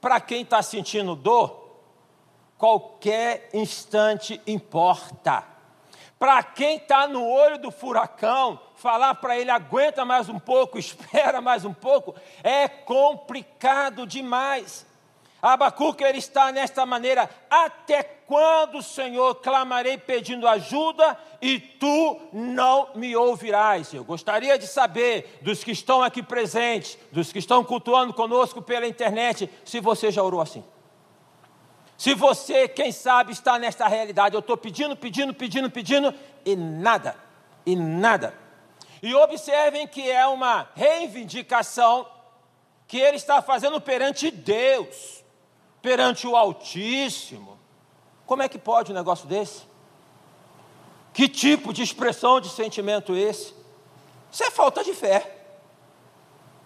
Para 0.00 0.20
quem 0.20 0.42
está 0.42 0.60
sentindo 0.62 1.14
dor, 1.14 1.78
qualquer 2.58 3.50
instante 3.52 4.40
importa. 4.48 5.53
Para 6.18 6.42
quem 6.42 6.76
está 6.76 7.06
no 7.06 7.26
olho 7.26 7.58
do 7.58 7.70
furacão, 7.70 8.60
falar 8.76 9.14
para 9.16 9.38
ele 9.38 9.50
aguenta 9.50 10.04
mais 10.04 10.28
um 10.28 10.38
pouco, 10.38 10.78
espera 10.78 11.40
mais 11.40 11.64
um 11.64 11.72
pouco, 11.72 12.14
é 12.42 12.68
complicado 12.68 14.06
demais. 14.06 14.86
Abacuque 15.42 16.02
ele 16.02 16.18
está 16.18 16.50
nesta 16.50 16.86
maneira: 16.86 17.28
até 17.50 18.02
quando, 18.02 18.82
Senhor, 18.82 19.34
clamarei 19.36 19.98
pedindo 19.98 20.48
ajuda 20.48 21.18
e 21.42 21.60
tu 21.60 22.18
não 22.32 22.88
me 22.94 23.14
ouvirás? 23.14 23.92
Eu 23.92 24.04
gostaria 24.04 24.58
de 24.58 24.66
saber 24.66 25.38
dos 25.42 25.62
que 25.62 25.72
estão 25.72 26.02
aqui 26.02 26.22
presentes, 26.22 26.96
dos 27.12 27.30
que 27.30 27.38
estão 27.38 27.62
cultuando 27.62 28.14
conosco 28.14 28.62
pela 28.62 28.86
internet, 28.86 29.50
se 29.66 29.80
você 29.80 30.10
já 30.10 30.22
orou 30.22 30.40
assim. 30.40 30.64
Se 31.96 32.14
você, 32.14 32.68
quem 32.68 32.90
sabe, 32.90 33.32
está 33.32 33.58
nesta 33.58 33.86
realidade, 33.86 34.34
eu 34.34 34.40
estou 34.40 34.56
pedindo, 34.56 34.96
pedindo, 34.96 35.32
pedindo, 35.32 35.70
pedindo 35.70 36.14
e 36.44 36.56
nada, 36.56 37.16
e 37.64 37.76
nada. 37.76 38.34
E 39.02 39.14
observem 39.14 39.86
que 39.86 40.10
é 40.10 40.26
uma 40.26 40.68
reivindicação 40.74 42.06
que 42.86 42.98
ele 42.98 43.16
está 43.16 43.40
fazendo 43.40 43.80
perante 43.80 44.30
Deus 44.30 45.24
perante 45.84 46.26
o 46.26 46.34
Altíssimo. 46.34 47.58
Como 48.24 48.42
é 48.42 48.48
que 48.48 48.58
pode 48.58 48.90
um 48.90 48.94
negócio 48.94 49.28
desse? 49.28 49.64
Que 51.12 51.28
tipo 51.28 51.74
de 51.74 51.82
expressão 51.82 52.40
de 52.40 52.48
sentimento 52.48 53.14
esse? 53.14 53.54
Isso 54.32 54.42
é 54.42 54.50
falta 54.50 54.82
de 54.82 54.94
fé. 54.94 55.30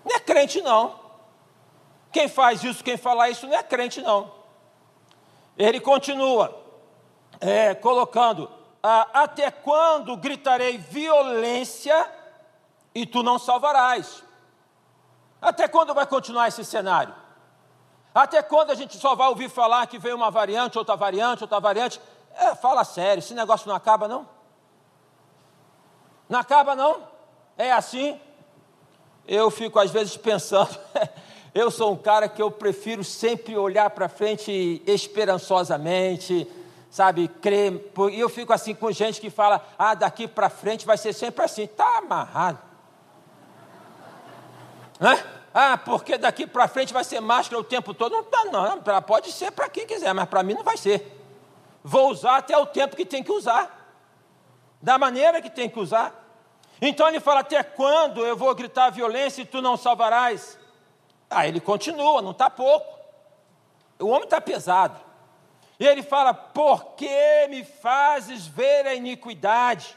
Não 0.04 0.14
é 0.14 0.20
crente, 0.20 0.62
não. 0.62 1.00
Quem 2.12 2.28
faz 2.28 2.62
isso, 2.62 2.84
quem 2.84 2.96
fala 2.96 3.28
isso, 3.28 3.46
não 3.48 3.56
é 3.56 3.62
crente, 3.62 4.00
não. 4.00 4.37
Ele 5.58 5.80
continua 5.80 6.56
é, 7.40 7.74
colocando: 7.74 8.48
ah, 8.82 9.08
Até 9.12 9.50
quando 9.50 10.16
gritarei 10.16 10.78
violência 10.78 12.08
e 12.94 13.04
tu 13.04 13.22
não 13.22 13.38
salvarás? 13.38 14.22
Até 15.42 15.66
quando 15.68 15.92
vai 15.92 16.06
continuar 16.06 16.48
esse 16.48 16.64
cenário? 16.64 17.14
Até 18.14 18.42
quando 18.42 18.70
a 18.70 18.74
gente 18.74 18.96
só 18.96 19.14
vai 19.14 19.28
ouvir 19.28 19.48
falar 19.48 19.86
que 19.86 19.98
veio 19.98 20.16
uma 20.16 20.30
variante, 20.30 20.78
outra 20.78 20.96
variante, 20.96 21.44
outra 21.44 21.60
variante? 21.60 22.00
É, 22.34 22.54
fala 22.54 22.84
sério, 22.84 23.20
esse 23.20 23.34
negócio 23.34 23.68
não 23.68 23.74
acaba, 23.74 24.08
não? 24.08 24.28
Não 26.28 26.38
acaba, 26.38 26.74
não? 26.74 27.02
É 27.56 27.72
assim? 27.72 28.20
Eu 29.26 29.50
fico 29.50 29.78
às 29.78 29.90
vezes 29.90 30.16
pensando, 30.16 30.76
eu 31.58 31.72
sou 31.72 31.92
um 31.92 31.96
cara 31.96 32.28
que 32.28 32.40
eu 32.40 32.52
prefiro 32.52 33.02
sempre 33.02 33.56
olhar 33.56 33.90
para 33.90 34.08
frente 34.08 34.80
esperançosamente, 34.86 36.48
sabe, 36.88 37.26
crer. 37.26 37.92
E 38.12 38.20
eu 38.20 38.28
fico 38.28 38.52
assim 38.52 38.72
com 38.72 38.92
gente 38.92 39.20
que 39.20 39.28
fala, 39.28 39.66
ah, 39.76 39.94
daqui 39.94 40.28
para 40.28 40.48
frente 40.48 40.86
vai 40.86 40.96
ser 40.96 41.12
sempre 41.12 41.44
assim. 41.44 41.64
Está 41.64 41.98
amarrado. 41.98 42.60
Né? 45.00 45.24
Ah, 45.52 45.76
porque 45.76 46.16
daqui 46.16 46.46
para 46.46 46.68
frente 46.68 46.92
vai 46.92 47.02
ser 47.02 47.18
máscara 47.18 47.60
o 47.60 47.64
tempo 47.64 47.92
todo. 47.92 48.12
Não 48.12 48.20
está, 48.20 48.44
não. 48.44 48.80
Pode 49.02 49.32
ser 49.32 49.50
para 49.50 49.68
quem 49.68 49.84
quiser, 49.84 50.12
mas 50.14 50.28
para 50.28 50.44
mim 50.44 50.54
não 50.54 50.62
vai 50.62 50.76
ser. 50.76 51.20
Vou 51.82 52.10
usar 52.10 52.36
até 52.36 52.56
o 52.56 52.66
tempo 52.66 52.94
que 52.94 53.04
tem 53.04 53.24
que 53.24 53.32
usar. 53.32 53.90
Da 54.80 54.96
maneira 54.96 55.42
que 55.42 55.50
tem 55.50 55.68
que 55.68 55.80
usar. 55.80 56.14
Então 56.80 57.08
ele 57.08 57.18
fala: 57.18 57.40
Até 57.40 57.64
quando 57.64 58.24
eu 58.24 58.36
vou 58.36 58.54
gritar 58.54 58.90
violência 58.90 59.42
e 59.42 59.44
tu 59.44 59.60
não 59.60 59.76
salvarás? 59.76 60.56
Ah, 61.30 61.46
ele 61.46 61.60
continua, 61.60 62.22
não 62.22 62.30
está 62.30 62.48
pouco. 62.48 62.98
O 63.98 64.06
homem 64.06 64.24
está 64.24 64.40
pesado. 64.40 65.00
E 65.78 65.86
ele 65.86 66.02
fala: 66.02 66.32
Por 66.32 66.94
que 66.94 67.46
me 67.48 67.64
fazes 67.64 68.46
ver 68.46 68.86
a 68.86 68.94
iniquidade? 68.94 69.96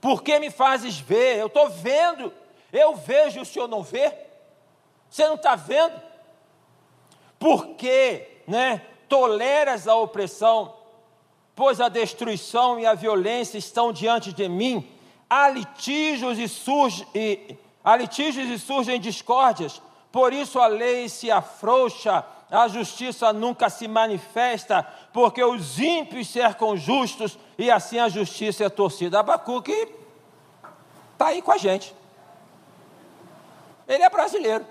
Por 0.00 0.22
que 0.22 0.38
me 0.38 0.50
fazes 0.50 0.98
ver? 0.98 1.38
Eu 1.38 1.46
estou 1.46 1.68
vendo, 1.68 2.32
eu 2.72 2.94
vejo, 2.94 3.40
o 3.40 3.44
senhor 3.44 3.68
não 3.68 3.82
vê? 3.82 4.12
Você 5.10 5.26
não 5.26 5.34
está 5.34 5.56
vendo? 5.56 6.00
Por 7.38 7.74
que, 7.74 8.26
né? 8.46 8.82
Toleras 9.08 9.88
a 9.88 9.96
opressão, 9.96 10.74
pois 11.54 11.80
a 11.80 11.88
destruição 11.88 12.78
e 12.78 12.86
a 12.86 12.94
violência 12.94 13.58
estão 13.58 13.92
diante 13.92 14.32
de 14.32 14.48
mim 14.48 14.88
há 15.30 15.48
litígios 15.48 16.38
e, 16.40 16.48
surge, 16.48 17.06
e, 17.14 17.56
há 17.84 17.96
litígios 17.96 18.48
e 18.48 18.58
surgem 18.58 19.00
discórdias, 19.00 19.80
por 20.12 20.32
isso 20.32 20.58
a 20.58 20.66
lei 20.66 21.08
se 21.08 21.30
afrouxa, 21.30 22.24
a 22.50 22.66
justiça 22.66 23.32
nunca 23.32 23.70
se 23.70 23.86
manifesta, 23.86 24.82
porque 25.12 25.42
os 25.42 25.78
ímpios 25.78 26.28
cercam 26.28 26.76
justos 26.76 27.38
e 27.56 27.70
assim 27.70 27.98
a 27.98 28.08
justiça 28.08 28.64
é 28.64 28.68
torcida. 28.68 29.20
Abacuque 29.20 29.88
está 31.12 31.26
aí 31.26 31.40
com 31.40 31.52
a 31.52 31.56
gente. 31.56 31.94
Ele 33.86 34.02
é 34.02 34.10
brasileiro. 34.10 34.66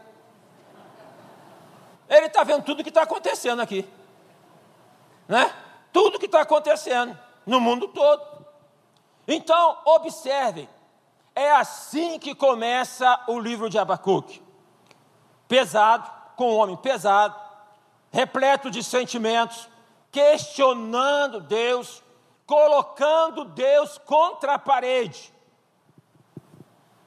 Ele 2.09 2.25
está 2.25 2.43
vendo 2.43 2.63
tudo 2.63 2.83
que 2.83 2.89
está 2.89 3.03
acontecendo 3.03 3.61
aqui. 3.61 3.87
Né? 5.27 5.53
Tudo 5.93 6.19
que 6.19 6.25
está 6.25 6.41
acontecendo 6.41 7.17
no 7.45 7.61
mundo 7.61 7.87
todo. 7.87 8.45
Então, 9.27 9.77
observem, 9.85 10.67
é 11.39 11.51
assim 11.51 12.19
que 12.19 12.35
começa 12.35 13.23
o 13.25 13.39
livro 13.39 13.69
de 13.69 13.79
Abacuque. 13.79 14.43
Pesado, 15.47 16.11
com 16.35 16.51
um 16.51 16.57
homem 16.57 16.75
pesado, 16.75 17.33
repleto 18.11 18.69
de 18.69 18.83
sentimentos, 18.83 19.69
questionando 20.11 21.39
Deus, 21.39 22.03
colocando 22.45 23.45
Deus 23.45 23.97
contra 23.99 24.55
a 24.55 24.59
parede. 24.59 25.33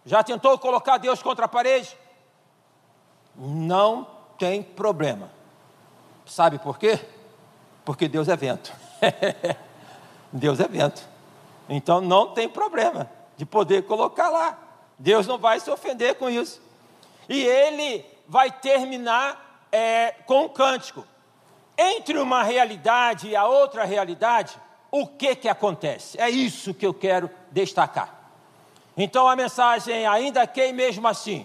Já 0.07 0.23
tentou 0.23 0.59
colocar 0.59 0.97
Deus 0.97 1.23
contra 1.23 1.45
a 1.45 1.49
parede? 1.49 1.95
Não 3.37 4.07
tem 4.39 4.63
problema. 4.63 5.31
Sabe 6.25 6.59
por 6.59 6.79
quê? 6.79 6.99
Porque 7.85 8.09
Deus 8.09 8.29
é 8.29 8.37
vento. 8.37 8.73
Deus 10.33 10.59
é 10.59 10.67
vento. 10.67 11.07
Então 11.69 12.01
não 12.01 12.33
tem 12.33 12.49
problema 12.49 13.22
de 13.43 13.47
poder 13.47 13.83
colocar 13.83 14.29
lá. 14.29 14.57
Deus 14.97 15.27
não 15.27 15.37
vai 15.37 15.59
se 15.59 15.69
ofender 15.69 16.15
com 16.15 16.31
isso. 16.31 16.63
E 17.29 17.43
ele 17.43 18.07
vai 18.29 18.53
terminar 18.53 19.67
é, 19.73 20.13
com 20.27 20.45
um 20.45 20.49
cântico. 20.49 21.05
Entre 21.77 22.17
uma 22.19 22.45
realidade 22.45 23.27
e 23.27 23.35
a 23.35 23.45
outra 23.45 23.83
realidade, 23.83 24.57
o 24.93 25.09
que 25.09 25.35
que 25.35 25.49
acontece? 25.49 26.21
É 26.21 26.31
isso 26.31 26.73
que 26.73 26.87
eu 26.87 26.95
quero 26.95 27.29
destacar. 27.51 28.31
Então 28.97 29.27
a 29.27 29.35
mensagem, 29.35 30.07
ainda 30.07 30.47
que 30.47 30.73
mesmo 30.73 31.09
assim, 31.09 31.45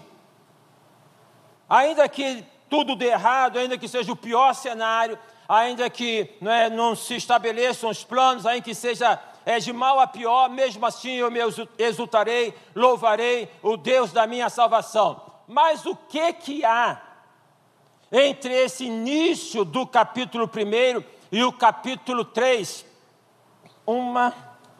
ainda 1.68 2.08
que 2.08 2.44
tudo 2.70 2.94
dê 2.94 3.06
errado, 3.06 3.58
ainda 3.58 3.76
que 3.76 3.88
seja 3.88 4.12
o 4.12 4.16
pior 4.16 4.54
cenário, 4.54 5.18
ainda 5.48 5.90
que 5.90 6.30
não, 6.40 6.52
é, 6.52 6.70
não 6.70 6.94
se 6.94 7.16
estabeleçam 7.16 7.90
os 7.90 8.04
planos, 8.04 8.46
ainda 8.46 8.62
que 8.62 8.74
seja 8.74 9.20
é 9.48 9.58
de 9.58 9.72
mal 9.72 9.98
a 9.98 10.06
pior, 10.06 10.50
mesmo 10.50 10.84
assim 10.84 11.12
eu 11.12 11.30
me 11.30 11.40
exultarei, 11.78 12.54
louvarei 12.74 13.50
o 13.62 13.78
Deus 13.78 14.12
da 14.12 14.26
minha 14.26 14.50
salvação. 14.50 15.22
Mas 15.46 15.86
o 15.86 15.96
que 15.96 16.34
que 16.34 16.66
há 16.66 17.00
entre 18.12 18.52
esse 18.52 18.84
início 18.84 19.64
do 19.64 19.86
capítulo 19.86 20.44
1 20.44 21.02
e 21.32 21.42
o 21.42 21.50
capítulo 21.50 22.26
3? 22.26 22.84
Uma, 23.86 24.34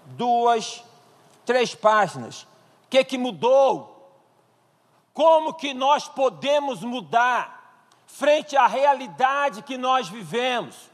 duas, 0.04 0.84
três 1.46 1.74
páginas. 1.74 2.42
O 2.42 2.48
que 2.90 3.02
que 3.04 3.16
mudou? 3.16 4.20
Como 5.14 5.54
que 5.54 5.72
nós 5.72 6.08
podemos 6.08 6.82
mudar 6.82 7.80
frente 8.06 8.54
à 8.54 8.66
realidade 8.66 9.62
que 9.62 9.78
nós 9.78 10.10
vivemos, 10.10 10.90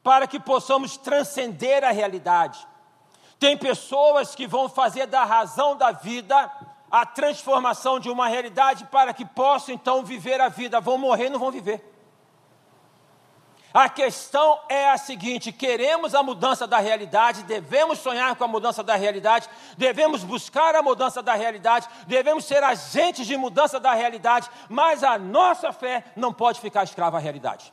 para 0.00 0.28
que 0.28 0.38
possamos 0.38 0.96
transcender 0.96 1.82
a 1.82 1.90
realidade? 1.90 2.64
Tem 3.38 3.56
pessoas 3.56 4.34
que 4.34 4.46
vão 4.46 4.68
fazer 4.68 5.06
da 5.06 5.24
razão 5.24 5.76
da 5.76 5.92
vida 5.92 6.50
a 6.90 7.04
transformação 7.04 7.98
de 7.98 8.08
uma 8.08 8.28
realidade 8.28 8.84
para 8.86 9.12
que 9.12 9.24
possam 9.24 9.74
então 9.74 10.02
viver 10.02 10.40
a 10.40 10.48
vida. 10.48 10.80
Vão 10.80 10.96
morrer, 10.96 11.28
não 11.28 11.38
vão 11.38 11.50
viver. 11.50 11.96
A 13.74 13.90
questão 13.90 14.58
é 14.70 14.88
a 14.90 14.96
seguinte: 14.96 15.52
queremos 15.52 16.14
a 16.14 16.22
mudança 16.22 16.66
da 16.66 16.78
realidade, 16.78 17.42
devemos 17.42 17.98
sonhar 17.98 18.34
com 18.34 18.44
a 18.44 18.48
mudança 18.48 18.82
da 18.82 18.96
realidade, 18.96 19.50
devemos 19.76 20.24
buscar 20.24 20.74
a 20.74 20.80
mudança 20.82 21.22
da 21.22 21.34
realidade, 21.34 21.86
devemos 22.06 22.46
ser 22.46 22.64
agentes 22.64 23.26
de 23.26 23.36
mudança 23.36 23.78
da 23.78 23.92
realidade, 23.92 24.48
mas 24.70 25.04
a 25.04 25.18
nossa 25.18 25.74
fé 25.74 26.04
não 26.16 26.32
pode 26.32 26.58
ficar 26.58 26.84
escrava 26.84 27.18
à 27.18 27.20
realidade. 27.20 27.70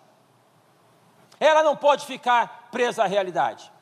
Ela 1.39 1.63
não 1.63 1.77
pode 1.77 2.05
ficar 2.05 2.67
presa 2.69 3.03
à 3.03 3.07
realidade. 3.07 3.72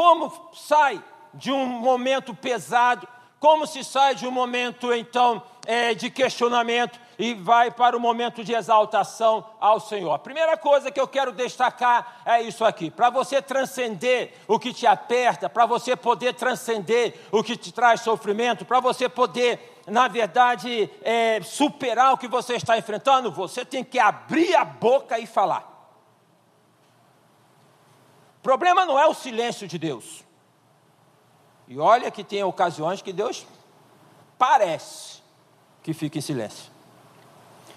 Como 0.00 0.32
sai 0.54 0.98
de 1.34 1.52
um 1.52 1.66
momento 1.66 2.34
pesado, 2.34 3.06
como 3.38 3.66
se 3.66 3.84
sai 3.84 4.14
de 4.14 4.26
um 4.26 4.30
momento 4.30 4.94
então 4.94 5.42
é, 5.66 5.92
de 5.92 6.08
questionamento 6.08 6.98
e 7.18 7.34
vai 7.34 7.70
para 7.70 7.94
o 7.94 8.00
momento 8.00 8.42
de 8.42 8.54
exaltação 8.54 9.44
ao 9.60 9.78
Senhor. 9.78 10.10
A 10.14 10.18
primeira 10.18 10.56
coisa 10.56 10.90
que 10.90 10.98
eu 10.98 11.06
quero 11.06 11.32
destacar 11.32 12.22
é 12.24 12.40
isso 12.40 12.64
aqui: 12.64 12.90
para 12.90 13.10
você 13.10 13.42
transcender 13.42 14.32
o 14.48 14.58
que 14.58 14.72
te 14.72 14.86
aperta, 14.86 15.50
para 15.50 15.66
você 15.66 15.94
poder 15.94 16.32
transcender 16.32 17.20
o 17.30 17.42
que 17.42 17.54
te 17.54 17.70
traz 17.70 18.00
sofrimento, 18.00 18.64
para 18.64 18.80
você 18.80 19.06
poder, 19.06 19.82
na 19.86 20.08
verdade, 20.08 20.88
é, 21.02 21.42
superar 21.42 22.14
o 22.14 22.16
que 22.16 22.26
você 22.26 22.54
está 22.54 22.78
enfrentando, 22.78 23.30
você 23.30 23.66
tem 23.66 23.84
que 23.84 23.98
abrir 23.98 24.56
a 24.56 24.64
boca 24.64 25.18
e 25.18 25.26
falar. 25.26 25.69
O 28.40 28.42
problema 28.42 28.86
não 28.86 28.98
é 28.98 29.06
o 29.06 29.12
silêncio 29.12 29.68
de 29.68 29.78
Deus. 29.78 30.24
E 31.68 31.78
olha 31.78 32.10
que 32.10 32.24
tem 32.24 32.42
ocasiões 32.42 33.02
que 33.02 33.12
Deus 33.12 33.46
parece 34.38 35.20
que 35.82 35.92
fica 35.92 36.16
em 36.16 36.22
silêncio. 36.22 36.72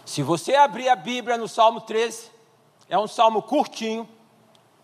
Se 0.05 0.23
você 0.23 0.55
abrir 0.55 0.87
a 0.87 0.95
Bíblia 0.95 1.37
no 1.37 1.49
Salmo 1.49 1.81
13, 1.81 2.31
é 2.87 2.97
um 2.97 3.07
salmo 3.07 3.41
curtinho, 3.41 4.07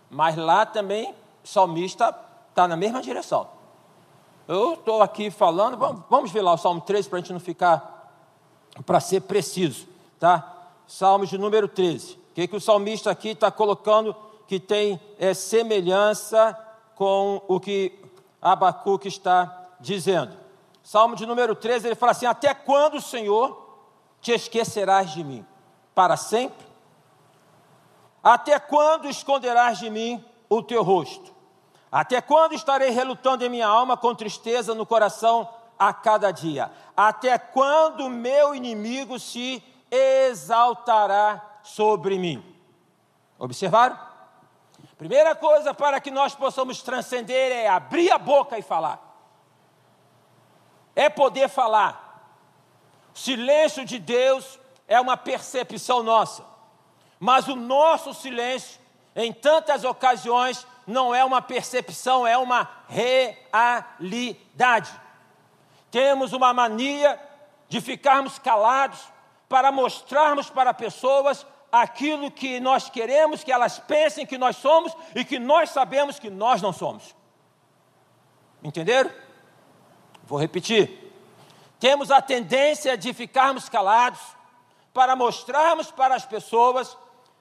mas 0.10 0.36
lá 0.36 0.66
também 0.66 1.16
o 1.44 1.48
salmista 1.48 2.14
está 2.50 2.68
na 2.68 2.76
mesma 2.76 3.02
direção. 3.02 3.48
Eu 4.50 4.74
estou 4.74 5.02
aqui 5.02 5.32
falando, 5.32 5.78
vamos, 5.78 6.04
vamos 6.10 6.32
ver 6.32 6.42
lá 6.42 6.54
o 6.54 6.58
Salmo 6.58 6.82
13 6.82 7.08
para 7.08 7.20
a 7.20 7.22
gente 7.22 7.32
não 7.32 7.40
ficar, 7.40 8.14
para 8.86 9.00
ser 9.00 9.22
preciso, 9.22 9.88
tá? 10.20 10.58
Salmo 10.86 11.26
de 11.26 11.38
número 11.38 11.70
13. 11.70 12.16
O 12.16 12.20
que, 12.34 12.48
que 12.48 12.56
o 12.56 12.62
salmista 12.62 13.10
aqui 13.10 13.30
está 13.30 13.50
colocando 13.50 14.16
que 14.50 14.60
tem 14.60 15.00
é, 15.20 15.32
semelhança 15.32 16.58
com 16.96 17.40
o 17.48 17.60
que 17.60 18.04
Abacuque 18.42 19.08
está 19.08 19.68
dizendo. 19.80 20.36
Salmo 20.82 21.16
de 21.16 21.24
número 21.24 21.54
13, 21.54 21.88
ele 21.88 21.96
fala 21.96 22.14
assim: 22.14 22.26
Até 22.26 22.52
quando, 22.56 23.00
Senhor, 23.00 23.78
te 24.20 24.32
esquecerás 24.32 25.12
de 25.12 25.24
mim? 25.24 25.46
Para 25.94 26.18
sempre? 26.18 26.66
Até 28.24 28.58
quando 28.60 29.08
esconderás 29.08 29.78
de 29.78 29.88
mim 29.88 30.26
o 30.50 30.64
teu 30.64 30.82
rosto? 30.82 31.32
Até 31.92 32.20
quando 32.20 32.54
estarei 32.54 32.90
relutando 32.90 33.46
em 33.46 33.50
minha 33.50 33.68
alma 33.68 33.96
com 33.96 34.16
tristeza 34.16 34.74
no 34.74 34.84
coração 34.84 35.48
a 35.78 35.94
cada 35.94 36.32
dia? 36.32 36.72
Até 36.98 37.38
quando 37.38 38.10
meu 38.10 38.56
inimigo 38.56 39.20
se 39.20 39.64
exaltará 39.92 41.60
sobre 41.62 42.18
mim? 42.18 42.44
Observaram? 43.38 44.09
Primeira 45.00 45.34
coisa 45.34 45.74
para 45.74 46.00
que 46.02 46.12
nós 46.12 46.36
possamos 46.36 46.84
transcender 46.84 47.54
é 47.54 47.70
abrir 47.70 48.12
a 48.12 48.18
boca 48.18 48.60
e 48.60 48.62
falar. 48.62 49.00
É 50.94 51.10
poder 51.10 51.48
falar. 51.48 52.22
O 53.16 53.18
silêncio 53.18 53.86
de 53.86 53.98
Deus 53.98 54.60
é 54.90 55.00
uma 55.00 55.16
percepção 55.16 56.04
nossa. 56.04 56.44
Mas 57.18 57.48
o 57.48 57.56
nosso 57.56 58.14
silêncio, 58.14 58.78
em 59.16 59.32
tantas 59.32 59.86
ocasiões, 59.86 60.68
não 60.86 61.16
é 61.16 61.24
uma 61.24 61.42
percepção, 61.42 62.28
é 62.28 62.38
uma 62.38 62.70
realidade. 62.90 64.92
Temos 65.90 66.34
uma 66.34 66.54
mania 66.54 67.18
de 67.70 67.80
ficarmos 67.80 68.38
calados 68.38 69.00
para 69.48 69.72
mostrarmos 69.72 70.50
para 70.50 70.74
pessoas 70.74 71.46
aquilo 71.72 72.32
que 72.32 72.60
nós 72.60 72.90
queremos 72.90 73.44
que 73.44 73.52
elas 73.52 73.80
pensem 73.80 74.26
que 74.26 74.38
nós 74.38 74.56
somos 74.58 74.96
e 75.16 75.24
que 75.24 75.38
nós 75.40 75.70
sabemos 75.70 76.20
que 76.20 76.30
nós 76.30 76.62
não 76.62 76.74
somos. 76.74 77.16
Entenderam? 78.64 79.12
Vou 80.24 80.40
repetir. 80.40 81.14
Temos 81.80 82.12
a 82.12 82.22
tendência 82.22 82.98
de 82.98 83.14
ficarmos 83.14 83.70
calados 83.70 84.20
para 84.94 85.16
mostrarmos 85.16 85.92
para 85.92 86.16
as 86.16 86.26
pessoas 86.26 86.98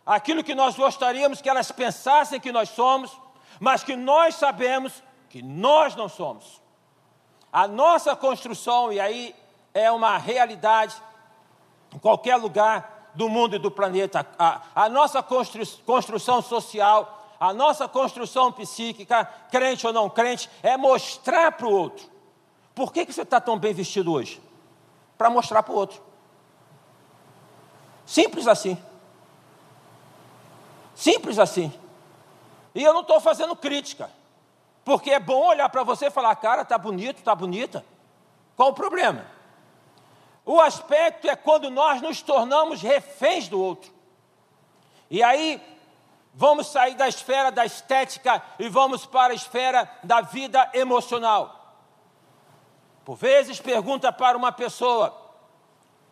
aquilo 0.07 0.45
que 0.45 0.55
nós 0.55 0.77
gostaríamos 0.77 1.43
que 1.43 1.49
elas 1.51 1.73
pensassem 1.73 2.41
que 2.41 2.53
nós 2.53 2.69
somos, 2.71 3.19
mas 3.61 3.83
que 3.83 3.97
nós 3.97 4.37
sabemos 4.37 5.03
que 5.29 5.43
nós 5.43 5.95
não 5.97 6.09
somos. 6.09 6.62
A 7.53 7.67
nossa 7.67 8.14
construção, 8.14 8.93
e 8.93 9.01
aí 9.01 9.35
é 9.75 9.91
uma 9.91 10.17
realidade 10.17 10.95
em 11.95 11.99
qualquer 11.99 12.37
lugar, 12.37 12.98
do 13.19 13.29
mundo 13.29 13.57
e 13.57 13.59
do 13.59 13.69
planeta. 13.69 14.25
A, 14.39 14.63
a 14.77 14.89
nossa 14.89 15.21
constru, 15.21 15.67
construção 15.85 16.41
social, 16.41 17.27
a 17.41 17.53
nossa 17.53 17.89
construção 17.89 18.53
psíquica, 18.53 19.25
crente 19.51 19.85
ou 19.85 19.93
não 19.93 20.09
crente, 20.09 20.49
é 20.63 20.77
mostrar 20.77 21.51
para 21.51 21.67
o 21.67 21.73
outro. 21.73 22.09
Por 22.77 22.93
que, 22.93 23.05
que 23.05 23.13
você 23.13 23.23
está 23.23 23.41
tão 23.41 23.59
bem 23.59 23.75
vestido 23.75 24.13
hoje? 24.13 24.41
Para 25.19 25.29
mostrar 25.29 25.65
para 25.65 25.75
o 25.75 25.77
outro. 25.77 26.01
Simples 28.07 28.47
assim. 28.47 28.81
Simples 30.95 31.41
assim. 31.41 31.73
E 32.73 32.85
eu 32.85 32.95
não 32.95 33.01
estou 33.01 33.21
fazendo 33.21 33.57
crítica. 33.57 34.09
Porque 34.85 35.11
é 35.11 35.19
bom 35.19 35.49
olhar 35.49 35.69
para 35.69 35.83
você 35.83 36.07
e 36.07 36.11
falar, 36.11 36.37
cara, 36.37 36.63
está 36.63 36.79
bonito, 36.79 37.19
está 37.19 37.35
bonita. 37.35 37.85
Qual 38.57 38.69
o 38.69 38.75
problema? 38.75 39.27
O 40.49 40.63
aspecto 40.63 41.29
é 41.29 41.37
quando 41.37 41.69
nós 41.69 42.01
nos 42.01 42.23
tornamos 42.23 42.81
reféns 42.81 43.49
do 43.49 43.63
outro. 43.63 43.93
E 45.11 45.23
aí, 45.23 45.63
vamos 46.33 46.69
sair 46.69 46.95
da 46.95 47.07
esfera 47.07 47.53
da 47.53 47.67
estética 47.67 48.43
e 48.59 48.67
vamos 48.67 49.05
para 49.05 49.35
a 49.35 49.37
esfera 49.37 49.87
da 50.03 50.23
vida 50.23 50.71
emocional. 50.73 51.77
Por 53.05 53.15
vezes 53.17 53.61
pergunta 53.61 54.11
para 54.11 54.39
uma 54.39 54.51
pessoa: 54.51 55.15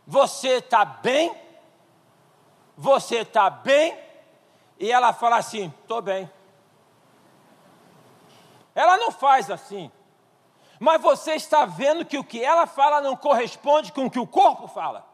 Você 0.07 0.57
está 0.59 0.85
bem? 0.85 1.35
Você 2.77 3.21
está 3.21 3.49
bem? 3.49 3.99
E 4.79 4.93
ela 4.93 5.15
fala 5.15 5.39
assim: 5.39 5.73
Estou 5.81 6.03
bem. 6.03 6.31
Ela 8.75 8.99
não 8.99 9.11
faz 9.11 9.51
assim 9.51 9.91
mas 10.79 11.01
você 11.01 11.33
está 11.33 11.65
vendo 11.65 12.05
que 12.05 12.19
o 12.19 12.25
que 12.25 12.43
ela 12.43 12.67
fala 12.67 13.01
não 13.01 13.17
corresponde 13.17 13.93
com 13.93 14.07
o 14.07 14.11
que 14.11 14.19
o 14.19 14.27
corpo 14.27 14.69
fala. 14.69 15.07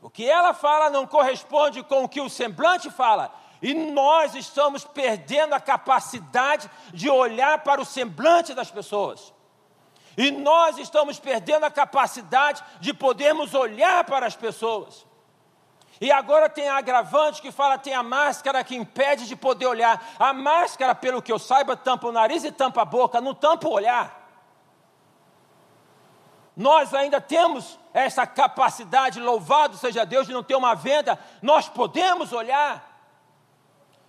O 0.00 0.10
que 0.10 0.28
ela 0.28 0.54
fala 0.54 0.90
não 0.90 1.06
corresponde 1.06 1.82
com 1.82 2.04
o 2.04 2.08
que 2.08 2.20
o 2.20 2.28
semblante 2.28 2.90
fala. 2.90 3.32
E 3.60 3.74
nós 3.74 4.34
estamos 4.34 4.84
perdendo 4.84 5.54
a 5.54 5.60
capacidade 5.60 6.68
de 6.92 7.08
olhar 7.08 7.62
para 7.62 7.80
o 7.80 7.84
semblante 7.84 8.54
das 8.54 8.70
pessoas. 8.70 9.32
E 10.16 10.30
nós 10.30 10.78
estamos 10.78 11.18
perdendo 11.20 11.64
a 11.64 11.70
capacidade 11.70 12.62
de 12.80 12.92
podermos 12.92 13.54
olhar 13.54 14.04
para 14.04 14.26
as 14.26 14.34
pessoas. 14.34 15.06
E 16.00 16.10
agora 16.10 16.48
tem 16.48 16.68
a 16.68 16.78
agravante 16.78 17.40
que 17.40 17.52
fala, 17.52 17.78
tem 17.78 17.94
a 17.94 18.02
máscara 18.02 18.64
que 18.64 18.74
impede 18.74 19.28
de 19.28 19.36
poder 19.36 19.66
olhar. 19.66 20.04
A 20.18 20.32
máscara, 20.32 20.94
pelo 20.94 21.22
que 21.22 21.30
eu 21.30 21.38
saiba, 21.38 21.76
tampa 21.76 22.08
o 22.08 22.12
nariz 22.12 22.42
e 22.42 22.50
tampa 22.50 22.82
a 22.82 22.84
boca, 22.84 23.20
não 23.20 23.34
tampa 23.34 23.68
o 23.68 23.72
olhar 23.72 24.21
nós 26.56 26.92
ainda 26.92 27.20
temos 27.20 27.78
essa 27.94 28.26
capacidade, 28.26 29.20
louvado 29.20 29.76
seja 29.76 30.04
Deus, 30.04 30.26
de 30.26 30.32
não 30.32 30.42
ter 30.42 30.54
uma 30.54 30.74
venda, 30.74 31.18
nós 31.40 31.68
podemos 31.68 32.32
olhar. 32.32 32.92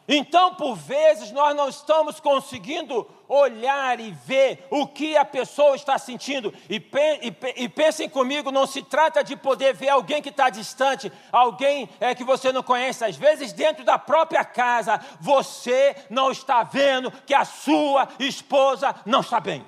Então, 0.06 0.54
por 0.56 0.76
vezes, 0.76 1.32
nós 1.32 1.56
não 1.56 1.70
estamos 1.70 2.20
conseguindo 2.20 3.08
olhar 3.28 4.00
e 4.02 4.12
ver 4.12 4.68
o 4.70 4.86
que 4.86 5.16
a 5.16 5.24
pessoa 5.24 5.78
está 5.78 5.98
sentindo. 5.98 6.54
E, 6.70 6.76
e, 6.76 7.64
e 7.64 7.70
pensem 7.70 8.10
comigo, 8.10 8.52
não 8.52 8.68
se 8.68 8.82
trata 8.82 9.24
de 9.24 9.38
poder 9.38 9.74
ver 9.74 9.90
alguém 9.90 10.22
que 10.22 10.28
está 10.28 10.50
distante, 10.50 11.12
alguém 11.32 11.90
é, 12.02 12.14
que 12.14 12.24
você 12.24 12.52
não 12.52 12.62
conhece. 12.62 13.06
Às 13.06 13.16
vezes, 13.16 13.54
dentro 13.54 13.86
da 13.86 13.98
própria 13.98 14.44
casa, 14.44 15.00
você 15.22 15.96
não 16.10 16.32
está 16.32 16.64
vendo 16.64 17.10
que 17.26 17.34
a 17.34 17.46
sua 17.46 18.10
esposa 18.20 18.94
não 19.06 19.22
está 19.22 19.40
bem. 19.40 19.66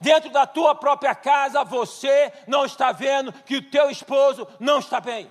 Dentro 0.00 0.30
da 0.30 0.46
tua 0.46 0.74
própria 0.74 1.14
casa, 1.14 1.62
você 1.62 2.32
não 2.46 2.64
está 2.64 2.90
vendo 2.90 3.32
que 3.32 3.56
o 3.56 3.70
teu 3.70 3.90
esposo 3.90 4.48
não 4.58 4.78
está 4.78 4.98
bem. 4.98 5.30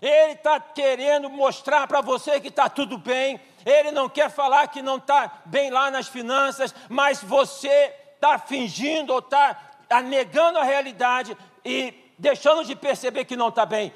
Ele 0.00 0.32
está 0.32 0.60
querendo 0.60 1.28
mostrar 1.28 1.88
para 1.88 2.00
você 2.00 2.40
que 2.40 2.48
está 2.48 2.68
tudo 2.68 2.96
bem. 2.96 3.40
Ele 3.64 3.90
não 3.90 4.08
quer 4.08 4.30
falar 4.30 4.68
que 4.68 4.82
não 4.82 4.98
está 4.98 5.40
bem 5.46 5.70
lá 5.70 5.90
nas 5.90 6.06
finanças, 6.06 6.74
mas 6.88 7.22
você 7.22 7.92
está 8.14 8.38
fingindo 8.38 9.12
ou 9.12 9.18
está 9.18 9.58
negando 10.04 10.58
a 10.58 10.62
realidade 10.62 11.36
e 11.64 12.12
deixando 12.16 12.64
de 12.64 12.76
perceber 12.76 13.24
que 13.24 13.36
não 13.36 13.48
está 13.48 13.66
bem. 13.66 13.92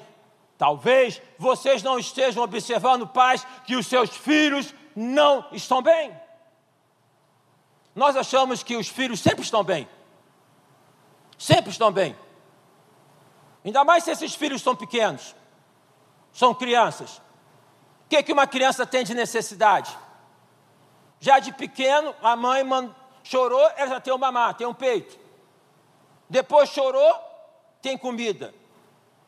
Talvez 0.57 1.21
vocês 1.37 1.81
não 1.81 1.97
estejam 1.97 2.43
observando, 2.43 3.07
pais, 3.07 3.47
que 3.65 3.77
os 3.77 3.87
seus 3.87 4.09
filhos 4.09 4.73
não 4.93 5.45
estão 5.53 5.81
bem. 5.81 6.11
Nós 7.99 8.15
achamos 8.15 8.63
que 8.63 8.77
os 8.77 8.87
filhos 8.87 9.19
sempre 9.19 9.41
estão 9.41 9.61
bem. 9.61 9.85
Sempre 11.37 11.69
estão 11.69 11.91
bem. 11.91 12.17
Ainda 13.63 13.83
mais 13.83 14.05
se 14.05 14.11
esses 14.11 14.33
filhos 14.33 14.61
são 14.61 14.73
pequenos, 14.73 15.35
são 16.31 16.55
crianças. 16.55 17.17
O 18.05 18.07
que, 18.07 18.23
que 18.23 18.31
uma 18.31 18.47
criança 18.47 18.85
tem 18.85 19.03
de 19.03 19.13
necessidade? 19.13 19.97
Já 21.19 21.39
de 21.39 21.51
pequeno, 21.51 22.15
a 22.23 22.37
mãe 22.37 22.63
chorou, 23.21 23.69
ela 23.75 23.89
já 23.89 23.99
tem 23.99 24.13
um 24.13 24.17
mamar, 24.17 24.53
tem 24.53 24.65
um 24.65 24.73
peito. 24.73 25.19
Depois 26.29 26.69
chorou, 26.69 27.13
tem 27.81 27.97
comida. 27.97 28.53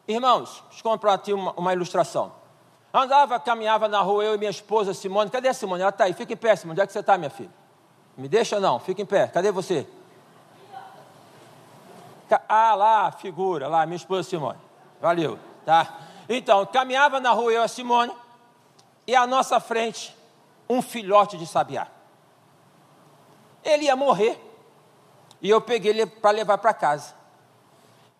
Irmãos, 0.08 0.64
deixa 0.70 0.80
eu 0.80 0.90
comprar 0.90 1.16
aqui 1.16 1.34
uma, 1.34 1.52
uma 1.60 1.74
ilustração. 1.74 2.32
Andava, 2.94 3.38
caminhava 3.38 3.90
na 3.90 4.00
rua, 4.00 4.24
eu 4.24 4.36
e 4.36 4.38
minha 4.38 4.50
esposa 4.50 4.94
Simone. 4.94 5.30
Cadê 5.30 5.50
a 5.50 5.54
Simone? 5.54 5.82
Ela 5.82 5.90
está 5.90 6.06
aí, 6.06 6.14
fica 6.14 6.32
em 6.32 6.38
pé, 6.38 6.56
Simone. 6.56 6.76
Onde 6.76 6.84
é 6.84 6.88
que 6.88 6.94
você 6.94 7.00
está, 7.00 7.18
minha 7.18 7.30
filha? 7.30 7.61
Me 8.18 8.28
deixa 8.28 8.60
não, 8.60 8.80
fica 8.80 9.02
em 9.02 9.06
pé. 9.06 9.28
Cadê 9.28 9.52
você? 9.52 9.88
Ah, 12.48 12.76
lá, 12.76 13.08
a 13.08 13.12
figura, 13.12 13.68
lá, 13.68 13.86
minha 13.86 13.96
esposa 13.96 14.30
Simone. 14.30 14.60
Valeu, 15.02 15.38
tá? 15.66 16.00
Então, 16.30 16.66
caminhava 16.66 17.20
na 17.20 17.32
rua 17.32 17.52
eu 17.52 17.62
e 17.62 17.66
a 17.66 17.68
Simone, 17.68 18.14
e 19.06 19.16
à 19.16 19.28
nossa 19.28 19.60
frente, 19.60 20.16
um 20.70 20.82
filhote 20.82 21.38
de 21.38 21.46
sabiá. 21.46 21.88
Ele 23.64 23.86
ia 23.86 23.96
morrer, 23.96 24.40
e 25.42 25.50
eu 25.50 25.60
peguei 25.60 25.92
ele 25.92 26.06
para 26.06 26.32
levar 26.32 26.58
para 26.58 26.74
casa. 26.74 27.14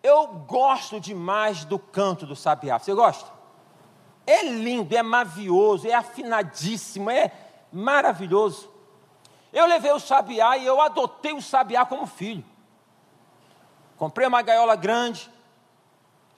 Eu 0.02 0.26
gosto 0.26 0.98
demais 0.98 1.64
do 1.64 1.78
canto 1.78 2.26
do 2.26 2.34
sabiá. 2.34 2.78
Você 2.78 2.92
gosta? 2.92 3.30
É 4.26 4.42
lindo, 4.42 4.96
é 4.96 5.02
mavioso, 5.02 5.88
é 5.88 5.94
afinadíssimo, 5.94 7.08
é 7.08 7.30
maravilhoso. 7.72 8.71
Eu 9.52 9.66
levei 9.66 9.92
o 9.92 10.00
sabiá 10.00 10.56
e 10.56 10.64
eu 10.64 10.80
adotei 10.80 11.32
o 11.32 11.42
sabiá 11.42 11.84
como 11.84 12.06
filho. 12.06 12.44
Comprei 13.98 14.26
uma 14.26 14.42
gaiola 14.42 14.74
grande, 14.74 15.30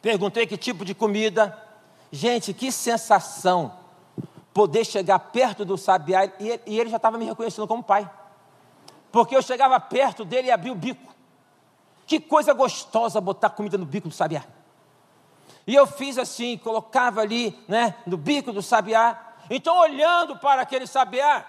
perguntei 0.02 0.46
que 0.46 0.56
tipo 0.56 0.84
de 0.84 0.94
comida. 0.94 1.58
Gente, 2.10 2.52
que 2.52 2.70
sensação 2.70 3.72
poder 4.52 4.84
chegar 4.84 5.18
perto 5.18 5.64
do 5.64 5.76
sabiá 5.76 6.26
e, 6.38 6.60
ele 6.66 6.90
já 6.90 6.96
estava 6.96 7.18
me 7.18 7.24
reconhecendo 7.24 7.66
como 7.66 7.82
pai. 7.82 8.08
Porque 9.10 9.36
eu 9.36 9.42
chegava 9.42 9.78
perto 9.78 10.24
dele 10.24 10.48
e 10.48 10.50
abria 10.50 10.72
o 10.72 10.76
bico. 10.76 11.14
Que 12.06 12.20
coisa 12.20 12.52
gostosa 12.52 13.20
botar 13.20 13.50
comida 13.50 13.78
no 13.78 13.86
bico 13.86 14.08
do 14.08 14.14
sabiá. 14.14 14.44
E 15.66 15.74
eu 15.74 15.86
fiz 15.86 16.18
assim, 16.18 16.58
colocava 16.58 17.20
ali, 17.20 17.58
né, 17.66 17.94
no 18.06 18.16
bico 18.16 18.52
do 18.52 18.60
sabiá. 18.60 19.18
Então, 19.48 19.78
olhando 19.78 20.36
para 20.36 20.62
aquele 20.62 20.86
sabiá, 20.86 21.44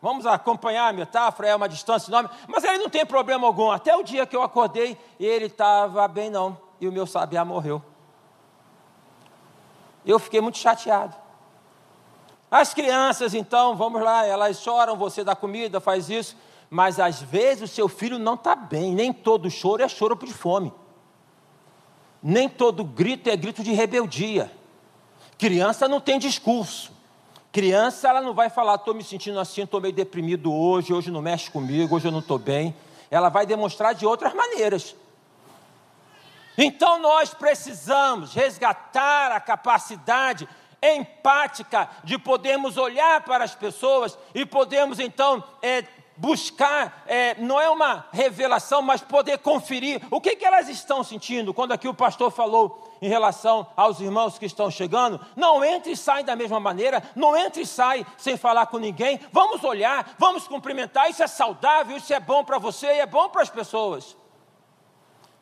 vamos 0.00 0.26
acompanhar 0.26 0.88
a 0.88 0.92
metáfora, 0.92 1.48
é 1.48 1.56
uma 1.56 1.68
distância 1.68 2.10
enorme, 2.10 2.30
mas 2.48 2.64
ele 2.64 2.78
não 2.78 2.88
tem 2.88 3.04
problema 3.04 3.46
algum. 3.46 3.70
Até 3.70 3.94
o 3.94 4.02
dia 4.02 4.26
que 4.26 4.34
eu 4.34 4.42
acordei, 4.42 4.98
ele 5.18 5.46
estava 5.46 6.06
bem, 6.08 6.30
não, 6.30 6.58
e 6.80 6.88
o 6.88 6.92
meu 6.92 7.06
sabiá 7.06 7.44
morreu. 7.44 7.82
Eu 10.04 10.18
fiquei 10.18 10.40
muito 10.40 10.58
chateado. 10.58 11.14
As 12.50 12.74
crianças, 12.74 13.32
então, 13.32 13.76
vamos 13.76 14.02
lá, 14.02 14.26
elas 14.26 14.60
choram, 14.60 14.96
você 14.96 15.22
dá 15.22 15.36
comida, 15.36 15.80
faz 15.80 16.10
isso, 16.10 16.36
mas 16.68 16.98
às 16.98 17.20
vezes 17.20 17.70
o 17.70 17.72
seu 17.72 17.88
filho 17.88 18.18
não 18.18 18.34
está 18.34 18.56
bem, 18.56 18.92
nem 18.94 19.12
todo 19.12 19.50
choro 19.50 19.82
é 19.82 19.88
choro 19.88 20.16
de 20.16 20.32
fome, 20.32 20.72
nem 22.22 22.48
todo 22.48 22.84
grito 22.84 23.28
é 23.28 23.36
grito 23.36 23.62
de 23.62 23.72
rebeldia. 23.72 24.50
Criança 25.38 25.88
não 25.88 26.00
tem 26.00 26.18
discurso. 26.18 26.92
Criança, 27.52 28.08
ela 28.08 28.20
não 28.20 28.32
vai 28.32 28.48
falar, 28.48 28.76
estou 28.76 28.94
me 28.94 29.02
sentindo 29.02 29.40
assim, 29.40 29.62
estou 29.62 29.80
meio 29.80 29.92
deprimido 29.92 30.54
hoje, 30.54 30.92
hoje 30.92 31.10
não 31.10 31.20
mexe 31.20 31.50
comigo, 31.50 31.96
hoje 31.96 32.06
eu 32.06 32.12
não 32.12 32.20
estou 32.20 32.38
bem. 32.38 32.74
Ela 33.10 33.28
vai 33.28 33.44
demonstrar 33.44 33.92
de 33.92 34.06
outras 34.06 34.32
maneiras. 34.32 34.94
Então 36.56 37.00
nós 37.00 37.34
precisamos 37.34 38.34
resgatar 38.34 39.32
a 39.32 39.40
capacidade 39.40 40.48
empática 40.82 41.88
de 42.04 42.18
podermos 42.18 42.76
olhar 42.76 43.22
para 43.22 43.44
as 43.44 43.54
pessoas 43.54 44.16
e 44.34 44.46
podemos 44.46 45.00
então 45.00 45.42
é, 45.60 45.84
buscar, 46.16 47.02
é, 47.06 47.34
não 47.34 47.60
é 47.60 47.68
uma 47.68 48.06
revelação, 48.12 48.80
mas 48.80 49.00
poder 49.00 49.38
conferir 49.38 50.00
o 50.10 50.20
que, 50.20 50.36
que 50.36 50.44
elas 50.44 50.68
estão 50.68 51.02
sentindo. 51.02 51.52
Quando 51.52 51.72
aqui 51.72 51.88
o 51.88 51.94
pastor 51.94 52.30
falou 52.30 52.89
em 53.00 53.08
relação 53.08 53.66
aos 53.76 54.00
irmãos 54.00 54.38
que 54.38 54.46
estão 54.46 54.70
chegando, 54.70 55.20
não 55.34 55.64
entre 55.64 55.92
e 55.92 55.96
sai 55.96 56.22
da 56.22 56.36
mesma 56.36 56.60
maneira, 56.60 57.02
não 57.16 57.36
entre 57.36 57.62
e 57.62 57.66
sai 57.66 58.06
sem 58.18 58.36
falar 58.36 58.66
com 58.66 58.78
ninguém. 58.78 59.20
Vamos 59.32 59.64
olhar, 59.64 60.14
vamos 60.18 60.46
cumprimentar. 60.46 61.08
Isso 61.08 61.22
é 61.22 61.26
saudável, 61.26 61.96
isso 61.96 62.12
é 62.12 62.20
bom 62.20 62.44
para 62.44 62.58
você 62.58 62.86
e 62.86 63.00
é 63.00 63.06
bom 63.06 63.28
para 63.28 63.42
as 63.42 63.50
pessoas. 63.50 64.16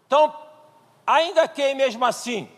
Então, 0.06 0.32
ainda 1.06 1.48
que 1.48 1.74
mesmo 1.74 2.04
assim 2.04 2.48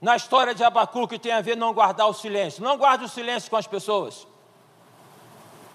na 0.00 0.16
história 0.16 0.54
de 0.54 0.62
Abacuque 0.62 1.18
tem 1.18 1.32
a 1.32 1.40
ver 1.40 1.56
não 1.56 1.74
guardar 1.74 2.08
o 2.08 2.14
silêncio. 2.14 2.62
Não 2.62 2.76
guarde 2.76 3.04
o 3.04 3.08
silêncio 3.08 3.50
com 3.50 3.56
as 3.56 3.66
pessoas. 3.66 4.26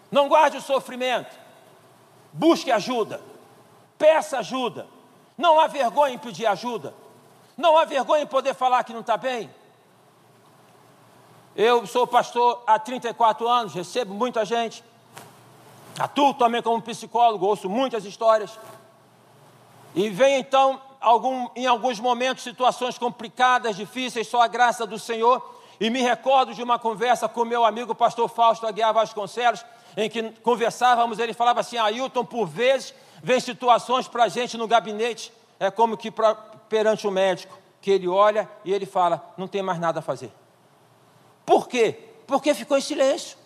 Não 0.09 0.27
guarde 0.29 0.57
o 0.57 0.61
sofrimento. 0.61 1.35
Busque 2.31 2.71
ajuda. 2.71 3.21
Peça 3.97 4.39
ajuda. 4.39 4.87
Não 5.37 5.59
há 5.59 5.67
vergonha 5.67 6.13
em 6.13 6.17
pedir 6.17 6.45
ajuda. 6.45 6.93
Não 7.57 7.77
há 7.77 7.85
vergonha 7.85 8.23
em 8.23 8.27
poder 8.27 8.53
falar 8.53 8.83
que 8.83 8.93
não 8.93 9.01
está 9.01 9.17
bem. 9.17 9.49
Eu 11.55 11.85
sou 11.85 12.07
pastor 12.07 12.63
há 12.65 12.79
34 12.79 13.47
anos, 13.47 13.73
recebo 13.73 14.13
muita 14.13 14.43
gente. 14.43 14.83
Atuo 15.99 16.33
também 16.33 16.63
como 16.63 16.81
psicólogo, 16.81 17.45
ouço 17.45 17.69
muitas 17.69 18.05
histórias. 18.05 18.57
E 19.93 20.09
vem 20.09 20.39
então 20.39 20.81
algum, 20.99 21.47
em 21.55 21.67
alguns 21.67 21.99
momentos 21.99 22.43
situações 22.43 22.97
complicadas, 22.97 23.75
difíceis, 23.75 24.27
só 24.27 24.41
a 24.41 24.47
graça 24.47 24.87
do 24.87 24.97
Senhor. 24.97 25.53
E 25.79 25.89
me 25.89 26.01
recordo 26.01 26.53
de 26.53 26.63
uma 26.63 26.79
conversa 26.79 27.29
com 27.29 27.45
meu 27.45 27.63
amigo 27.63 27.93
pastor 27.93 28.27
Fausto 28.27 28.65
Aguiar 28.65 28.93
Vasconcelos, 28.93 29.63
em 29.95 30.09
que 30.09 30.31
conversávamos, 30.41 31.19
ele 31.19 31.33
falava 31.33 31.59
assim, 31.59 31.77
Ailton, 31.77 32.25
por 32.25 32.47
vezes 32.47 32.95
vem 33.21 33.39
situações 33.39 34.07
para 34.07 34.23
a 34.23 34.27
gente 34.27 34.57
no 34.57 34.67
gabinete, 34.67 35.31
é 35.59 35.69
como 35.69 35.95
que 35.95 36.09
pra, 36.09 36.35
perante 36.73 37.05
o 37.05 37.11
médico, 37.11 37.55
que 37.79 37.91
ele 37.91 38.07
olha 38.07 38.49
e 38.65 38.73
ele 38.73 38.87
fala, 38.87 39.31
não 39.37 39.47
tem 39.47 39.61
mais 39.61 39.77
nada 39.77 39.99
a 39.99 40.01
fazer. 40.01 40.33
Por 41.45 41.67
quê? 41.67 41.99
Porque 42.25 42.51
ficou 42.55 42.75
em 42.75 42.81
silêncio. 42.81 43.37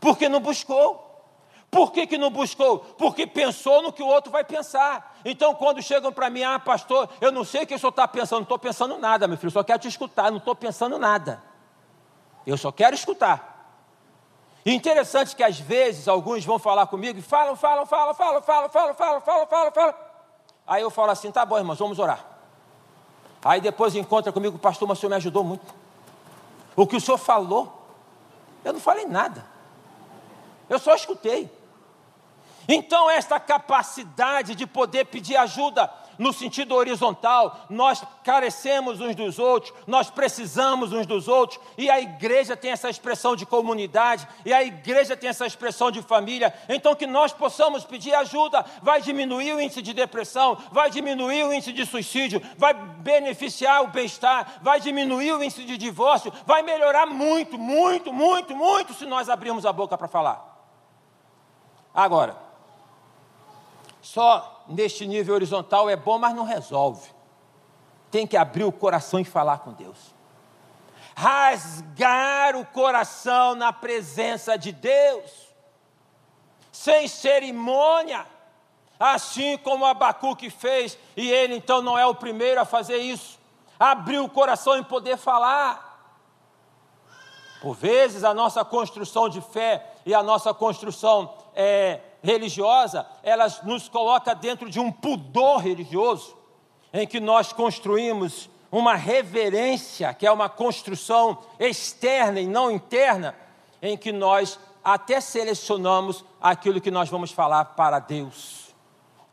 Porque 0.00 0.28
não 0.28 0.40
buscou. 0.40 1.04
Por 1.70 1.92
que, 1.92 2.04
que 2.04 2.18
não 2.18 2.28
buscou? 2.28 2.80
Porque 2.80 3.28
pensou 3.28 3.80
no 3.80 3.92
que 3.92 4.02
o 4.02 4.08
outro 4.08 4.32
vai 4.32 4.42
pensar. 4.42 5.18
Então, 5.24 5.54
quando 5.54 5.80
chegam 5.80 6.12
para 6.12 6.28
mim, 6.28 6.42
ah, 6.42 6.58
pastor, 6.58 7.08
eu 7.20 7.30
não 7.30 7.44
sei 7.44 7.62
o 7.62 7.66
que 7.66 7.76
o 7.76 7.78
senhor 7.78 7.90
está 7.90 8.08
pensando, 8.08 8.38
não 8.38 8.42
estou 8.42 8.58
pensando 8.58 8.98
nada, 8.98 9.28
meu 9.28 9.38
filho, 9.38 9.52
só 9.52 9.62
quero 9.62 9.78
te 9.78 9.86
escutar, 9.86 10.28
não 10.32 10.38
estou 10.38 10.56
pensando 10.56 10.98
nada. 10.98 11.40
Eu 12.44 12.56
só 12.56 12.72
quero 12.72 12.96
escutar. 12.96 13.54
E 14.64 14.74
interessante 14.74 15.36
que 15.36 15.44
às 15.44 15.60
vezes 15.60 16.08
alguns 16.08 16.44
vão 16.44 16.58
falar 16.58 16.88
comigo 16.88 17.20
e 17.20 17.22
falam, 17.22 17.54
falam, 17.54 17.86
falam, 17.86 18.14
falam, 18.14 18.42
falam, 18.42 18.68
falam, 18.68 18.94
falam, 18.94 19.20
falam, 19.20 19.46
falam, 19.46 19.72
falam. 19.72 20.05
Aí 20.66 20.82
eu 20.82 20.90
falo 20.90 21.10
assim, 21.10 21.30
tá 21.30 21.44
bom, 21.46 21.56
irmãos, 21.56 21.78
vamos 21.78 21.98
orar. 21.98 22.24
Aí 23.44 23.60
depois 23.60 23.94
encontra 23.94 24.32
comigo, 24.32 24.58
pastor, 24.58 24.88
mas 24.88 24.98
o 24.98 25.00
senhor 25.00 25.10
me 25.10 25.16
ajudou 25.16 25.44
muito. 25.44 25.74
O 26.74 26.86
que 26.86 26.96
o 26.96 27.00
senhor 27.00 27.18
falou, 27.18 27.88
eu 28.64 28.72
não 28.72 28.80
falei 28.80 29.06
nada. 29.06 29.46
Eu 30.68 30.78
só 30.78 30.94
escutei. 30.94 31.50
Então, 32.68 33.08
esta 33.08 33.38
capacidade 33.38 34.56
de 34.56 34.66
poder 34.66 35.06
pedir 35.06 35.36
ajuda 35.36 35.88
no 36.18 36.32
sentido 36.32 36.74
horizontal, 36.74 37.66
nós 37.68 38.02
carecemos 38.24 39.00
uns 39.00 39.14
dos 39.14 39.38
outros, 39.38 39.72
nós 39.86 40.10
precisamos 40.10 40.92
uns 40.92 41.06
dos 41.06 41.28
outros, 41.28 41.60
e 41.76 41.90
a 41.90 42.00
igreja 42.00 42.56
tem 42.56 42.70
essa 42.70 42.88
expressão 42.88 43.36
de 43.36 43.46
comunidade, 43.46 44.26
e 44.44 44.52
a 44.52 44.62
igreja 44.62 45.16
tem 45.16 45.30
essa 45.30 45.46
expressão 45.46 45.90
de 45.90 46.02
família. 46.02 46.52
Então, 46.68 46.94
que 46.94 47.06
nós 47.06 47.32
possamos 47.32 47.84
pedir 47.84 48.14
ajuda, 48.14 48.64
vai 48.82 49.00
diminuir 49.00 49.52
o 49.54 49.60
índice 49.60 49.82
de 49.82 49.92
depressão, 49.92 50.56
vai 50.72 50.90
diminuir 50.90 51.44
o 51.44 51.52
índice 51.52 51.72
de 51.72 51.84
suicídio, 51.84 52.42
vai 52.56 52.74
beneficiar 52.74 53.82
o 53.82 53.88
bem-estar, 53.88 54.60
vai 54.62 54.80
diminuir 54.80 55.32
o 55.32 55.42
índice 55.42 55.64
de 55.64 55.76
divórcio, 55.76 56.32
vai 56.44 56.62
melhorar 56.62 57.06
muito, 57.06 57.58
muito, 57.58 58.12
muito, 58.12 58.56
muito 58.56 58.94
se 58.94 59.06
nós 59.06 59.28
abrirmos 59.28 59.66
a 59.66 59.72
boca 59.72 59.96
para 59.96 60.08
falar. 60.08 60.56
Agora, 61.94 62.36
só 64.02 64.55
neste 64.68 65.06
nível 65.06 65.34
horizontal 65.34 65.88
é 65.88 65.96
bom, 65.96 66.18
mas 66.18 66.34
não 66.34 66.44
resolve. 66.44 67.10
Tem 68.10 68.26
que 68.26 68.36
abrir 68.36 68.64
o 68.64 68.72
coração 68.72 69.20
e 69.20 69.24
falar 69.24 69.58
com 69.58 69.72
Deus. 69.72 70.14
Rasgar 71.14 72.56
o 72.56 72.64
coração 72.66 73.54
na 73.54 73.72
presença 73.72 74.56
de 74.56 74.70
Deus, 74.72 75.30
sem 76.70 77.08
cerimônia, 77.08 78.26
assim 78.98 79.56
como 79.58 79.84
Abacuque 79.84 80.50
fez, 80.50 80.98
e 81.16 81.30
ele 81.30 81.56
então 81.56 81.80
não 81.80 81.98
é 81.98 82.06
o 82.06 82.14
primeiro 82.14 82.60
a 82.60 82.64
fazer 82.64 82.98
isso. 82.98 83.38
Abrir 83.78 84.18
o 84.18 84.28
coração 84.28 84.78
e 84.78 84.84
poder 84.84 85.16
falar. 85.16 85.84
Por 87.60 87.74
vezes 87.74 88.24
a 88.24 88.34
nossa 88.34 88.64
construção 88.64 89.28
de 89.28 89.40
fé 89.40 89.94
e 90.04 90.14
a 90.14 90.22
nossa 90.22 90.52
construção 90.52 91.34
é, 91.54 92.00
religiosa, 92.26 93.06
ela 93.22 93.46
nos 93.62 93.88
coloca 93.88 94.34
dentro 94.34 94.68
de 94.68 94.80
um 94.80 94.90
pudor 94.90 95.58
religioso, 95.58 96.36
em 96.92 97.06
que 97.06 97.20
nós 97.20 97.52
construímos 97.52 98.50
uma 98.70 98.94
reverência, 98.96 100.12
que 100.12 100.26
é 100.26 100.32
uma 100.32 100.48
construção 100.48 101.38
externa 101.58 102.40
e 102.40 102.46
não 102.46 102.70
interna, 102.70 103.34
em 103.80 103.96
que 103.96 104.10
nós 104.10 104.58
até 104.82 105.20
selecionamos 105.20 106.24
aquilo 106.40 106.80
que 106.80 106.90
nós 106.90 107.08
vamos 107.08 107.30
falar 107.30 107.64
para 107.64 108.00
Deus. 108.00 108.74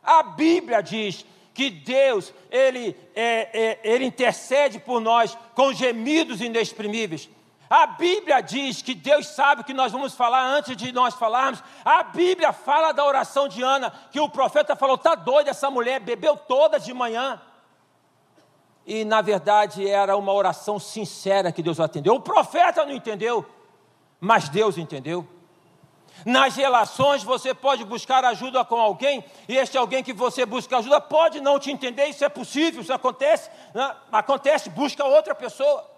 A 0.03 0.21
Bíblia 0.21 0.82
diz 0.82 1.25
que 1.53 1.69
Deus, 1.69 2.34
Ele, 2.51 2.95
é, 3.15 3.49
é, 3.53 3.79
Ele 3.84 4.06
intercede 4.06 4.79
por 4.79 4.99
nós 4.99 5.38
com 5.56 5.73
gemidos 5.73 6.41
inexprimíveis. 6.41 7.29
A 7.74 7.88
Bíblia 7.88 8.40
diz 8.40 8.84
que 8.84 8.94
Deus 8.94 9.26
sabe 9.26 9.62
o 9.62 9.64
que 9.64 9.74
nós 9.74 9.92
vamos 9.92 10.14
falar 10.14 10.46
antes 10.46 10.78
de 10.78 10.92
nós 10.92 11.16
falarmos. 11.16 11.64
A 11.84 12.04
Bíblia 12.04 12.54
fala 12.54 12.92
da 12.92 13.04
oração 13.04 13.48
de 13.48 13.64
Ana, 13.64 13.92
que 14.12 14.20
o 14.20 14.30
profeta 14.30 14.76
falou: 14.76 14.94
está 14.94 15.16
doida 15.16 15.50
essa 15.50 15.72
mulher, 15.72 16.00
bebeu 16.00 16.38
toda 16.38 16.80
de 16.80 16.94
manhã. 16.94 17.42
E 18.86 19.04
na 19.04 19.22
verdade 19.24 19.90
era 19.90 20.16
uma 20.16 20.32
oração 20.32 20.78
sincera 20.78 21.52
que 21.52 21.64
Deus 21.64 21.80
atendeu. 21.80 22.14
O 22.14 22.22
profeta 22.22 22.86
não 22.86 22.94
entendeu, 22.94 23.44
mas 24.20 24.50
Deus 24.50 24.78
entendeu. 24.78 25.28
Nas 26.24 26.56
relações 26.56 27.24
você 27.24 27.56
pode 27.56 27.84
buscar 27.86 28.24
ajuda 28.24 28.64
com 28.64 28.80
alguém, 28.80 29.26
e 29.50 29.58
este 29.58 29.80
alguém 29.80 30.04
que 30.04 30.14
você 30.14 30.46
busca 30.46 30.78
ajuda 30.78 31.02
pode 31.02 31.42
não 31.42 31.58
te 31.58 31.72
entender, 31.72 32.06
isso 32.06 32.24
é 32.24 32.30
possível, 32.30 32.84
isso 32.84 32.94
acontece, 32.94 33.50
né? 33.74 33.96
acontece, 34.12 34.70
busca 34.70 35.04
outra 35.04 35.34
pessoa. 35.34 35.92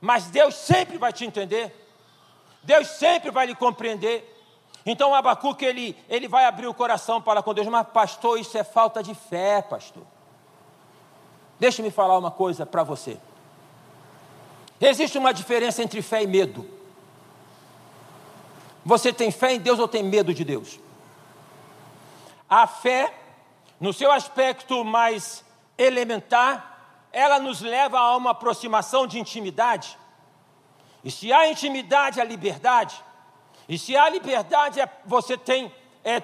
Mas 0.00 0.26
Deus 0.26 0.54
sempre 0.54 0.98
vai 0.98 1.12
te 1.12 1.24
entender. 1.24 1.74
Deus 2.62 2.88
sempre 2.88 3.30
vai 3.30 3.46
lhe 3.46 3.54
compreender. 3.54 4.32
Então 4.84 5.14
Abacuque 5.14 5.64
ele, 5.64 5.96
ele 6.08 6.28
vai 6.28 6.44
abrir 6.44 6.66
o 6.66 6.74
coração 6.74 7.20
para 7.20 7.42
com 7.42 7.52
Deus, 7.52 7.66
mas 7.66 7.86
pastor, 7.88 8.38
isso 8.38 8.56
é 8.56 8.62
falta 8.62 9.02
de 9.02 9.14
fé, 9.14 9.62
pastor. 9.62 10.04
Deixa-me 11.58 11.90
falar 11.90 12.18
uma 12.18 12.30
coisa 12.30 12.66
para 12.66 12.82
você. 12.82 13.18
Existe 14.80 15.16
uma 15.16 15.32
diferença 15.32 15.82
entre 15.82 16.02
fé 16.02 16.22
e 16.22 16.26
medo. 16.26 16.68
Você 18.84 19.12
tem 19.12 19.30
fé 19.30 19.54
em 19.54 19.58
Deus 19.58 19.78
ou 19.78 19.88
tem 19.88 20.02
medo 20.02 20.32
de 20.32 20.44
Deus? 20.44 20.78
A 22.48 22.66
fé, 22.66 23.12
no 23.80 23.92
seu 23.92 24.12
aspecto 24.12 24.84
mais 24.84 25.44
elementar, 25.76 26.75
ela 27.16 27.38
nos 27.38 27.62
leva 27.62 27.98
a 27.98 28.14
uma 28.14 28.32
aproximação 28.32 29.06
de 29.06 29.18
intimidade. 29.18 29.96
E 31.02 31.10
se 31.10 31.32
há 31.32 31.48
intimidade, 31.48 32.20
há 32.20 32.24
liberdade. 32.24 33.02
E 33.66 33.78
se 33.78 33.96
há 33.96 34.06
liberdade, 34.10 34.78
é, 34.78 34.88
você 35.06 35.34
tem 35.38 35.74
é, 36.04 36.22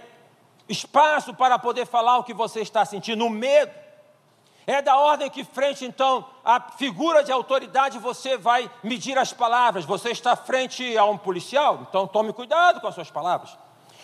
espaço 0.68 1.32
para 1.32 1.58
poder 1.58 1.86
falar 1.86 2.18
o 2.18 2.24
que 2.24 2.34
você 2.34 2.60
está 2.60 2.84
sentindo. 2.84 3.24
O 3.24 3.30
medo 3.30 3.72
é 4.66 4.82
da 4.82 4.98
ordem 4.98 5.30
que, 5.30 5.42
frente 5.44 5.82
então 5.86 6.26
à 6.44 6.60
figura 6.60 7.24
de 7.24 7.32
autoridade, 7.32 7.98
você 7.98 8.36
vai 8.36 8.70
medir 8.84 9.16
as 9.16 9.32
palavras. 9.32 9.86
Você 9.86 10.10
está 10.10 10.36
frente 10.36 10.94
a 10.98 11.06
um 11.06 11.16
policial, 11.16 11.86
então 11.88 12.06
tome 12.06 12.34
cuidado 12.34 12.82
com 12.82 12.86
as 12.86 12.94
suas 12.94 13.10
palavras. 13.10 13.56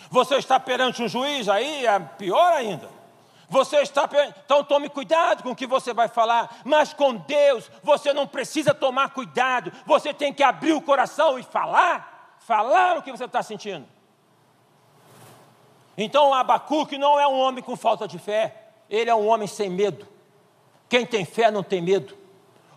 Você 0.09 0.37
está 0.37 0.59
perante 0.59 1.03
um 1.03 1.07
juiz, 1.07 1.47
aí 1.47 1.85
é 1.85 1.99
pior 1.99 2.51
ainda. 2.51 2.98
Você 3.49 3.77
está, 3.77 4.07
então 4.45 4.63
tome 4.63 4.89
cuidado 4.89 5.41
com 5.41 5.49
o 5.49 5.55
que 5.55 5.65
você 5.65 5.91
vai 5.91 6.07
falar, 6.07 6.61
mas 6.63 6.93
com 6.93 7.15
Deus 7.15 7.69
você 7.81 8.13
não 8.13 8.27
precisa 8.27 8.75
tomar 8.75 9.09
cuidado, 9.09 9.71
você 9.87 10.13
tem 10.13 10.31
que 10.31 10.43
abrir 10.43 10.73
o 10.73 10.81
coração 10.81 11.39
e 11.39 11.43
falar, 11.43 12.37
falar 12.39 12.97
o 12.97 13.01
que 13.01 13.11
você 13.11 13.25
está 13.25 13.41
sentindo. 13.41 13.87
Então 15.97 16.33
Abacuque 16.33 16.97
não 16.97 17.19
é 17.19 17.27
um 17.27 17.39
homem 17.39 17.63
com 17.63 17.75
falta 17.75 18.07
de 18.07 18.19
fé, 18.19 18.69
ele 18.87 19.09
é 19.09 19.15
um 19.15 19.27
homem 19.27 19.47
sem 19.47 19.69
medo. 19.69 20.07
Quem 20.87 21.05
tem 21.05 21.25
fé 21.25 21.49
não 21.49 21.63
tem 21.63 21.81
medo. 21.81 22.17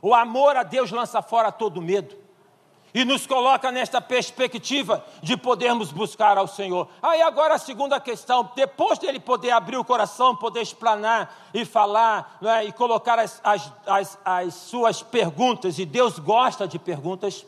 O 0.00 0.14
amor 0.14 0.56
a 0.56 0.62
Deus 0.62 0.90
lança 0.90 1.22
fora 1.22 1.52
todo 1.52 1.80
medo. 1.80 2.21
E 2.94 3.04
nos 3.06 3.26
coloca 3.26 3.72
nesta 3.72 4.00
perspectiva 4.02 5.04
de 5.22 5.34
podermos 5.36 5.90
buscar 5.90 6.36
ao 6.36 6.46
Senhor. 6.46 6.88
Aí 7.00 7.22
agora 7.22 7.54
a 7.54 7.58
segunda 7.58 7.98
questão, 7.98 8.50
depois 8.54 8.98
dele 8.98 9.18
poder 9.18 9.50
abrir 9.50 9.78
o 9.78 9.84
coração, 9.84 10.36
poder 10.36 10.60
explanar 10.60 11.34
e 11.54 11.64
falar, 11.64 12.38
é? 12.42 12.64
e 12.64 12.72
colocar 12.72 13.18
as, 13.18 13.40
as, 13.42 13.72
as, 13.86 14.18
as 14.22 14.54
suas 14.54 15.02
perguntas, 15.02 15.78
e 15.78 15.86
Deus 15.86 16.18
gosta 16.18 16.68
de 16.68 16.78
perguntas, 16.78 17.46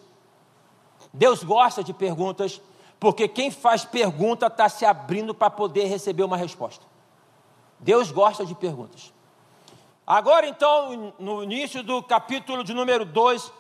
Deus 1.13 1.45
gosta 1.45 1.85
de 1.85 1.93
perguntas, 1.93 2.61
porque 2.99 3.29
quem 3.29 3.51
faz 3.51 3.85
pergunta 3.85 4.47
está 4.47 4.69
se 4.69 4.87
abrindo 4.87 5.35
para 5.35 5.51
poder 5.51 5.85
receber 5.85 6.25
uma 6.25 6.39
resposta. 6.39 6.87
Deus 7.79 8.11
gosta 8.11 8.47
de 8.47 8.55
perguntas. 8.55 9.13
Agora, 10.07 10.47
então, 10.47 11.15
no 11.19 11.43
início 11.43 11.83
do 11.83 12.03
capítulo 12.03 12.65
de 12.65 12.73
número 12.73 13.05
2, 13.05 13.53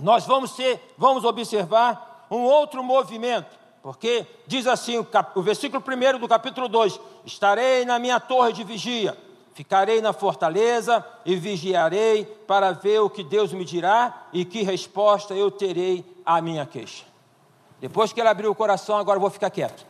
nós 0.00 0.26
vamos, 0.26 0.52
ser, 0.52 0.80
vamos 0.96 1.24
observar 1.24 2.26
um 2.30 2.42
outro 2.42 2.82
movimento, 2.82 3.58
porque 3.82 4.26
diz 4.46 4.66
assim 4.66 4.98
o, 4.98 5.04
cap, 5.04 5.38
o 5.38 5.42
versículo 5.42 5.82
1 5.82 6.18
do 6.18 6.28
capítulo 6.28 6.68
2: 6.68 7.00
Estarei 7.24 7.84
na 7.84 7.98
minha 7.98 8.20
torre 8.20 8.52
de 8.52 8.62
vigia, 8.62 9.16
ficarei 9.54 10.00
na 10.00 10.12
fortaleza 10.12 11.04
e 11.24 11.36
vigiarei 11.36 12.24
para 12.24 12.72
ver 12.72 13.00
o 13.00 13.10
que 13.10 13.24
Deus 13.24 13.52
me 13.52 13.64
dirá 13.64 14.26
e 14.32 14.44
que 14.44 14.62
resposta 14.62 15.34
eu 15.34 15.50
terei 15.50 16.04
à 16.24 16.40
minha 16.40 16.66
queixa. 16.66 17.04
Depois 17.80 18.12
que 18.12 18.20
ele 18.20 18.28
abriu 18.28 18.50
o 18.50 18.54
coração, 18.54 18.98
agora 18.98 19.16
eu 19.16 19.20
vou 19.20 19.30
ficar 19.30 19.50
quieto. 19.50 19.86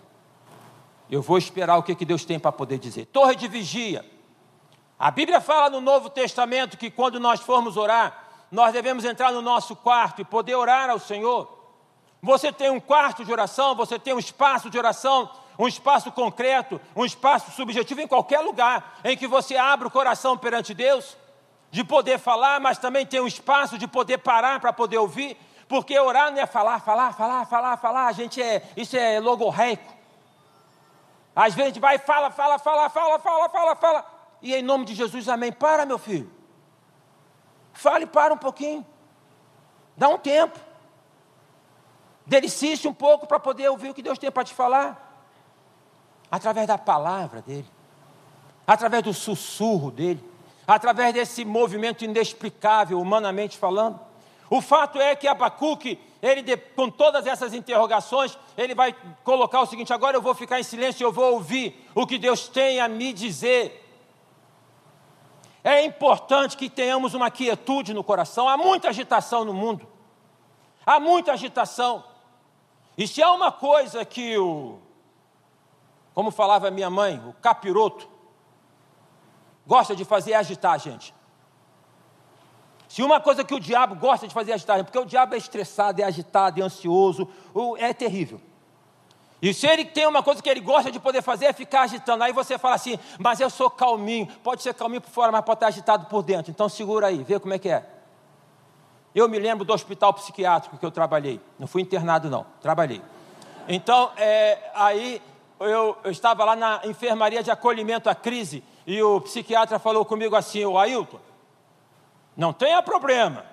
Eu 1.11 1.20
vou 1.20 1.37
esperar 1.37 1.77
o 1.77 1.83
que, 1.83 1.94
que 1.94 2.05
Deus 2.05 2.25
tem 2.25 2.38
para 2.38 2.53
poder 2.53 2.79
dizer. 2.79 3.07
Torre 3.07 3.35
de 3.35 3.49
vigia. 3.49 4.05
A 4.96 5.11
Bíblia 5.11 5.40
fala 5.40 5.68
no 5.70 5.81
Novo 5.81 6.09
Testamento 6.09 6.77
que 6.77 6.90
quando 6.90 7.18
nós 7.18 7.40
formos 7.40 7.77
orar, 7.77 8.19
nós 8.50 8.72
devemos 8.72 9.04
entrar 9.04 9.32
no 9.32 9.40
nosso 9.40 9.76
quarto 9.76 10.20
e 10.20 10.24
poder 10.24 10.54
orar 10.54 10.90
ao 10.90 10.98
Senhor. 10.98 11.48
Você 12.22 12.52
tem 12.52 12.70
um 12.70 12.80
quarto 12.80 13.24
de 13.24 13.32
oração, 13.32 13.74
você 13.74 13.98
tem 13.98 14.12
um 14.12 14.18
espaço 14.18 14.68
de 14.68 14.76
oração, 14.76 15.30
um 15.58 15.68
espaço 15.68 16.10
concreto, 16.10 16.80
um 16.96 17.04
espaço 17.04 17.50
subjetivo 17.52 18.00
em 18.00 18.08
qualquer 18.08 18.40
lugar 18.40 18.98
em 19.04 19.16
que 19.16 19.26
você 19.26 19.56
abre 19.56 19.86
o 19.86 19.90
coração 19.90 20.36
perante 20.36 20.74
Deus, 20.74 21.16
de 21.70 21.84
poder 21.84 22.18
falar, 22.18 22.60
mas 22.60 22.78
também 22.78 23.06
tem 23.06 23.20
um 23.20 23.26
espaço 23.26 23.78
de 23.78 23.86
poder 23.86 24.18
parar 24.18 24.58
para 24.58 24.72
poder 24.72 24.98
ouvir, 24.98 25.36
porque 25.68 25.98
orar 25.98 26.32
não 26.32 26.40
é 26.40 26.46
falar, 26.46 26.80
falar, 26.80 27.12
falar, 27.12 27.46
falar, 27.46 27.76
falar, 27.76 28.06
a 28.08 28.12
gente 28.12 28.42
é, 28.42 28.68
isso 28.76 28.96
é 28.96 29.20
logorreico. 29.20 30.00
Às 31.34 31.54
vezes 31.54 31.70
a 31.70 31.74
gente 31.74 31.80
vai 31.80 31.98
fala, 31.98 32.30
fala, 32.30 32.58
fala, 32.58 32.90
fala, 32.90 33.18
fala, 33.18 33.48
fala, 33.48 33.76
fala. 33.76 34.04
E 34.42 34.54
em 34.54 34.62
nome 34.62 34.84
de 34.84 34.94
Jesus, 34.94 35.28
amém. 35.28 35.52
Para, 35.52 35.86
meu 35.86 35.98
filho. 35.98 36.39
Fale, 37.81 38.05
para 38.05 38.35
um 38.35 38.37
pouquinho. 38.37 38.85
Dá 39.97 40.07
um 40.07 40.19
tempo. 40.19 40.61
Delicie-se 42.27 42.87
um 42.87 42.93
pouco 42.93 43.27
para 43.27 43.40
poder 43.40 43.71
ouvir 43.71 43.88
o 43.88 43.95
que 43.95 44.03
Deus 44.03 44.19
tem 44.19 44.31
para 44.31 44.45
te 44.45 44.53
falar. 44.53 45.25
Através 46.31 46.66
da 46.66 46.77
palavra 46.77 47.40
dele. 47.40 47.66
Através 48.66 49.03
do 49.03 49.14
sussurro 49.14 49.90
dele. 49.90 50.23
Através 50.66 51.14
desse 51.14 51.43
movimento 51.43 52.05
inexplicável, 52.05 53.01
humanamente 53.01 53.57
falando. 53.57 53.99
O 54.51 54.61
fato 54.61 55.01
é 55.01 55.16
que 55.16 55.27
Abacuque, 55.27 55.99
ele, 56.21 56.55
com 56.77 56.90
todas 56.90 57.27
essas 57.27 57.55
interrogações, 57.55 58.38
ele 58.59 58.75
vai 58.75 58.95
colocar 59.25 59.62
o 59.62 59.66
seguinte: 59.66 59.90
agora 59.90 60.19
eu 60.19 60.23
vou 60.23 60.35
ficar 60.35 60.61
em 60.61 60.64
silêncio 60.64 61.03
e 61.03 61.07
eu 61.07 61.12
vou 61.12 61.33
ouvir 61.33 61.88
o 61.95 62.07
que 62.07 62.19
Deus 62.19 62.47
tem 62.47 62.79
a 62.79 62.87
me 62.87 63.14
dizer. 63.14 63.89
É 65.62 65.85
importante 65.85 66.57
que 66.57 66.70
tenhamos 66.70 67.14
uma 67.14 67.31
quietude 67.31 67.92
no 67.92 68.03
coração. 68.03 68.49
Há 68.49 68.57
muita 68.57 68.88
agitação 68.88 69.44
no 69.44 69.53
mundo. 69.53 69.87
Há 70.85 70.99
muita 70.99 71.33
agitação. 71.33 72.03
E 72.96 73.07
se 73.07 73.23
há 73.23 73.31
uma 73.33 73.53
coisa 73.53 74.05
que 74.05 74.37
o, 74.38 74.79
como 76.14 76.31
falava 76.31 76.70
minha 76.70 76.90
mãe, 76.90 77.23
o 77.27 77.33
capiroto, 77.35 78.09
gosta 79.66 79.94
de 79.94 80.05
fazer 80.05 80.33
é 80.33 80.37
agitar 80.37 80.73
a 80.73 80.79
gente. 80.79 81.14
Se 82.88 83.03
uma 83.03 83.20
coisa 83.20 83.44
que 83.44 83.55
o 83.55 83.61
diabo 83.61 83.94
gosta 83.94 84.27
de 84.27 84.35
fazer 84.35 84.51
é 84.51 84.55
agitar 84.55 84.83
porque 84.85 84.99
o 84.99 85.05
diabo 85.05 85.35
é 85.35 85.38
estressado, 85.38 86.03
é 86.03 86.05
agitado, 86.05 86.61
é 86.61 86.64
ansioso, 86.64 87.29
é 87.79 87.94
terrível. 87.94 88.40
E 89.42 89.55
se 89.55 89.66
ele 89.66 89.85
tem 89.85 90.07
uma 90.07 90.22
coisa 90.22 90.42
que 90.42 90.48
ele 90.48 90.61
gosta 90.61 90.90
de 90.90 91.00
poder 91.00 91.22
fazer 91.22 91.46
é 91.46 91.53
ficar 91.53 91.83
agitando. 91.83 92.22
Aí 92.22 92.33
você 92.33 92.59
fala 92.59 92.74
assim, 92.74 92.98
mas 93.18 93.40
eu 93.40 93.48
sou 93.48 93.70
calminho. 93.70 94.26
Pode 94.42 94.62
ser 94.62 94.74
calminho 94.74 95.00
por 95.00 95.11
fora, 95.11 95.33
mas 95.33 95.42
pode 95.42 95.57
estar 95.57 95.68
agitado 95.68 96.07
por 96.07 96.22
dentro. 96.22 96.50
Então 96.50 96.68
segura 96.68 97.07
aí, 97.07 97.22
vê 97.22 97.40
como 97.40 97.55
é 97.55 97.59
que 97.59 97.68
é. 97.68 97.85
Eu 99.14 99.29
me 99.29 99.38
lembro 99.38 99.64
do 99.64 99.72
hospital 99.72 100.12
psiquiátrico 100.14 100.76
que 100.76 100.85
eu 100.85 100.90
trabalhei. 100.90 101.40
Não 101.59 101.66
fui 101.66 101.83
internado, 101.83 102.29
não, 102.29 102.46
trabalhei. 102.61 103.03
Então, 103.66 104.11
é, 104.16 104.70
aí 104.74 105.22
eu, 105.59 105.96
eu, 106.05 106.11
estava 106.11 106.44
lá 106.44 106.55
na 106.55 106.81
enfermaria 106.85 107.42
de 107.42 107.50
acolhimento 107.50 108.09
à 108.09 108.14
crise 108.14 108.62
e 108.87 109.03
o 109.03 109.20
psiquiatra 109.20 109.79
falou 109.79 110.05
comigo 110.05 110.37
assim: 110.37 110.64
o 110.64 110.79
Ailton, 110.79 111.18
não 112.37 112.53
tenha 112.53 112.83
problema 112.83 113.44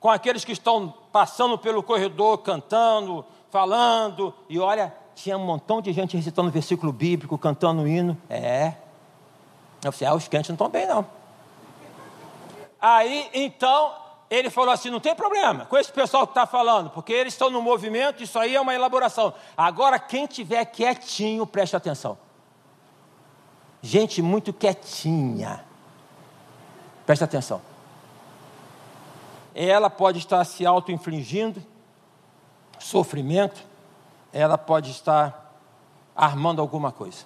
com 0.00 0.10
aqueles 0.10 0.44
que 0.44 0.52
estão 0.52 0.94
passando 1.12 1.58
pelo 1.58 1.82
corredor 1.82 2.38
cantando, 2.38 3.24
falando, 3.50 4.34
e 4.48 4.58
olha, 4.58 4.94
tinha 5.22 5.36
um 5.36 5.44
montão 5.44 5.80
de 5.80 5.92
gente 5.92 6.16
recitando 6.16 6.48
versículo 6.48 6.92
bíblico, 6.92 7.36
cantando 7.36 7.88
hino. 7.88 8.16
É. 8.30 8.74
Eu 9.82 9.90
falei, 9.90 10.12
ah, 10.12 10.14
os 10.14 10.28
crentes 10.28 10.48
não 10.48 10.54
estão 10.54 10.68
bem, 10.68 10.86
não. 10.86 11.04
Aí, 12.80 13.28
então, 13.34 13.92
ele 14.30 14.48
falou 14.48 14.72
assim: 14.72 14.90
não 14.90 15.00
tem 15.00 15.16
problema 15.16 15.66
com 15.66 15.76
esse 15.76 15.90
pessoal 15.90 16.24
que 16.24 16.30
está 16.30 16.46
falando, 16.46 16.90
porque 16.90 17.12
eles 17.12 17.34
estão 17.34 17.50
no 17.50 17.60
movimento, 17.60 18.22
isso 18.22 18.38
aí 18.38 18.54
é 18.54 18.60
uma 18.60 18.72
elaboração. 18.72 19.34
Agora, 19.56 19.98
quem 19.98 20.26
tiver 20.26 20.64
quietinho, 20.66 21.44
preste 21.44 21.74
atenção. 21.74 22.16
Gente 23.82 24.22
muito 24.22 24.52
quietinha. 24.52 25.64
Preste 27.04 27.24
atenção. 27.24 27.60
Ela 29.52 29.90
pode 29.90 30.18
estar 30.18 30.44
se 30.44 30.64
auto-infligindo 30.64 31.60
sofrimento, 32.78 33.60
ela 34.32 34.58
pode 34.58 34.90
estar 34.90 35.54
armando 36.14 36.60
alguma 36.60 36.92
coisa. 36.92 37.24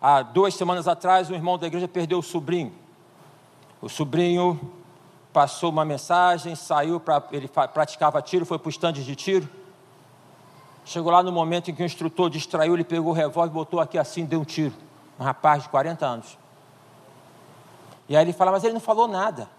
Há 0.00 0.22
duas 0.22 0.54
semanas 0.54 0.86
atrás, 0.86 1.30
um 1.30 1.34
irmão 1.34 1.58
da 1.58 1.66
igreja 1.66 1.88
perdeu 1.88 2.18
o 2.18 2.22
sobrinho. 2.22 2.72
O 3.80 3.88
sobrinho 3.88 4.58
passou 5.32 5.70
uma 5.70 5.84
mensagem, 5.84 6.54
saiu 6.54 7.00
para. 7.00 7.22
Ele 7.32 7.48
praticava 7.48 8.22
tiro, 8.22 8.46
foi 8.46 8.58
para 8.58 8.68
o 8.68 8.70
estande 8.70 9.04
de 9.04 9.14
tiro. 9.14 9.48
Chegou 10.84 11.12
lá 11.12 11.22
no 11.22 11.30
momento 11.30 11.70
em 11.70 11.74
que 11.74 11.82
o 11.82 11.84
instrutor 11.84 12.30
distraiu, 12.30 12.74
ele 12.74 12.84
pegou 12.84 13.10
o 13.10 13.14
revólver, 13.14 13.52
botou 13.52 13.78
aqui 13.78 13.98
assim, 13.98 14.24
deu 14.24 14.40
um 14.40 14.44
tiro. 14.44 14.74
Um 15.20 15.24
rapaz 15.24 15.64
de 15.64 15.68
40 15.68 16.06
anos. 16.06 16.38
E 18.08 18.16
aí 18.16 18.24
ele 18.24 18.32
fala, 18.32 18.52
mas 18.52 18.64
ele 18.64 18.72
não 18.72 18.80
falou 18.80 19.06
nada. 19.06 19.50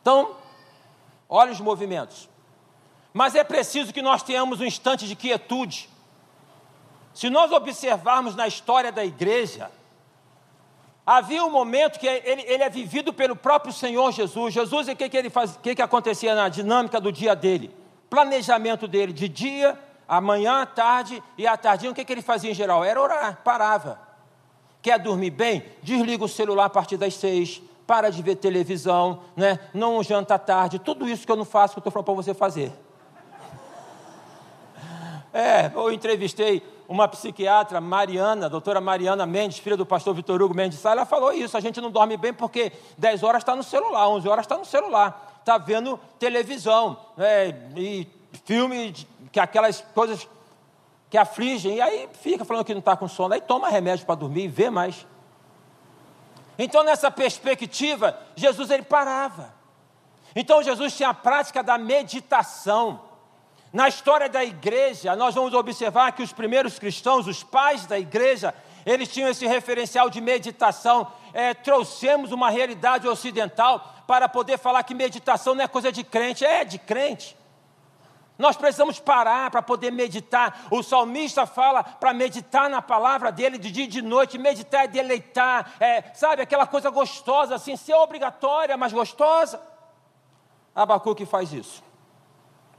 Então, 0.00 0.32
olha 1.28 1.52
os 1.52 1.60
movimentos. 1.60 2.28
Mas 3.12 3.34
é 3.34 3.44
preciso 3.44 3.92
que 3.92 4.02
nós 4.02 4.22
tenhamos 4.22 4.60
um 4.60 4.64
instante 4.64 5.06
de 5.06 5.14
quietude. 5.14 5.88
Se 7.12 7.28
nós 7.28 7.52
observarmos 7.52 8.34
na 8.34 8.46
história 8.46 8.90
da 8.90 9.04
igreja, 9.04 9.70
havia 11.04 11.44
um 11.44 11.50
momento 11.50 11.98
que 11.98 12.06
ele, 12.06 12.42
ele 12.42 12.62
é 12.62 12.70
vivido 12.70 13.12
pelo 13.12 13.36
próprio 13.36 13.72
Senhor 13.72 14.10
Jesus. 14.12 14.54
Jesus, 14.54 14.88
o 14.88 14.96
que, 14.96 15.08
que, 15.08 15.16
ele 15.16 15.28
faz, 15.28 15.58
que, 15.62 15.74
que 15.74 15.82
acontecia 15.82 16.34
na 16.34 16.48
dinâmica 16.48 17.00
do 17.00 17.12
dia 17.12 17.36
dele? 17.36 17.82
planejamento 18.12 18.86
dele 18.86 19.10
de 19.10 19.26
dia, 19.26 19.78
amanhã, 20.06 20.66
tarde 20.66 21.22
e 21.38 21.46
à 21.46 21.56
tarde. 21.56 21.88
O 21.88 21.94
que, 21.94 22.04
que 22.04 22.12
ele 22.12 22.20
fazia 22.20 22.50
em 22.50 22.54
geral? 22.54 22.84
Era 22.84 23.00
orar, 23.00 23.40
parava. 23.42 23.98
Quer 24.82 24.98
dormir 24.98 25.30
bem? 25.30 25.64
Desliga 25.82 26.22
o 26.22 26.28
celular 26.28 26.66
a 26.66 26.70
partir 26.70 26.98
das 26.98 27.14
seis, 27.14 27.62
para 27.86 28.10
de 28.10 28.20
ver 28.20 28.36
televisão, 28.36 29.20
né? 29.34 29.58
não 29.72 30.02
janta 30.02 30.38
tarde, 30.38 30.78
tudo 30.78 31.08
isso 31.08 31.24
que 31.24 31.32
eu 31.32 31.36
não 31.36 31.46
faço, 31.46 31.72
que 31.72 31.78
eu 31.78 31.80
estou 31.80 31.90
falando 31.90 32.04
para 32.04 32.14
você 32.14 32.34
fazer. 32.34 32.70
É, 35.32 35.70
eu 35.74 35.90
entrevistei 35.92 36.62
uma 36.86 37.08
psiquiatra, 37.08 37.80
Mariana, 37.80 38.48
doutora 38.48 38.80
Mariana 38.80 39.24
Mendes, 39.24 39.58
filha 39.58 39.76
do 39.76 39.86
pastor 39.86 40.14
Vitor 40.14 40.42
Hugo 40.42 40.54
Mendes 40.54 40.78
Sá, 40.78 40.90
ela 40.90 41.06
falou 41.06 41.32
isso, 41.32 41.56
a 41.56 41.60
gente 41.60 41.80
não 41.80 41.90
dorme 41.90 42.18
bem 42.18 42.34
porque 42.34 42.70
10 42.98 43.22
horas 43.22 43.40
está 43.40 43.56
no 43.56 43.62
celular, 43.62 44.08
11 44.08 44.28
horas 44.28 44.44
está 44.44 44.58
no 44.58 44.64
celular, 44.64 45.38
está 45.40 45.56
vendo 45.56 45.98
televisão, 46.18 46.98
né, 47.16 47.48
e 47.76 48.06
filme, 48.44 48.94
que 49.30 49.40
aquelas 49.40 49.80
coisas 49.94 50.28
que 51.08 51.16
afligem, 51.16 51.76
e 51.76 51.80
aí 51.80 52.08
fica 52.20 52.44
falando 52.44 52.64
que 52.64 52.74
não 52.74 52.80
está 52.80 52.96
com 52.96 53.08
sono, 53.08 53.34
aí 53.34 53.40
toma 53.40 53.68
remédio 53.68 54.04
para 54.04 54.14
dormir 54.14 54.44
e 54.44 54.48
vê 54.48 54.68
mais. 54.68 55.06
Então, 56.58 56.84
nessa 56.84 57.10
perspectiva, 57.10 58.18
Jesus 58.36 58.70
ele 58.70 58.82
parava. 58.82 59.54
Então, 60.34 60.62
Jesus 60.62 60.96
tinha 60.96 61.10
a 61.10 61.14
prática 61.14 61.62
da 61.62 61.76
meditação. 61.76 63.00
Na 63.72 63.88
história 63.88 64.28
da 64.28 64.44
igreja, 64.44 65.16
nós 65.16 65.34
vamos 65.34 65.54
observar 65.54 66.12
que 66.12 66.22
os 66.22 66.30
primeiros 66.32 66.78
cristãos, 66.78 67.26
os 67.26 67.42
pais 67.42 67.86
da 67.86 67.98
igreja, 67.98 68.54
eles 68.84 69.08
tinham 69.08 69.30
esse 69.30 69.46
referencial 69.46 70.10
de 70.10 70.20
meditação. 70.20 71.10
É, 71.32 71.54
trouxemos 71.54 72.32
uma 72.32 72.50
realidade 72.50 73.08
ocidental 73.08 73.94
para 74.06 74.28
poder 74.28 74.58
falar 74.58 74.82
que 74.82 74.94
meditação 74.94 75.54
não 75.54 75.64
é 75.64 75.68
coisa 75.68 75.90
de 75.90 76.04
crente, 76.04 76.44
é 76.44 76.64
de 76.64 76.78
crente. 76.78 77.34
Nós 78.38 78.56
precisamos 78.56 78.98
parar 78.98 79.50
para 79.50 79.62
poder 79.62 79.90
meditar. 79.90 80.66
O 80.70 80.82
salmista 80.82 81.46
fala 81.46 81.82
para 81.82 82.12
meditar 82.12 82.68
na 82.68 82.82
palavra 82.82 83.32
dele 83.32 83.56
de 83.56 83.70
dia 83.70 83.84
e 83.84 83.86
de 83.86 84.02
noite. 84.02 84.36
Meditar 84.36 84.84
é 84.84 84.88
deleitar, 84.88 85.72
é, 85.80 86.02
sabe, 86.12 86.42
aquela 86.42 86.66
coisa 86.66 86.90
gostosa, 86.90 87.54
assim, 87.54 87.76
ser 87.76 87.94
obrigatória, 87.94 88.76
mas 88.76 88.92
gostosa. 88.92 89.62
Abacuque 90.74 91.24
faz 91.24 91.52
isso. 91.54 91.82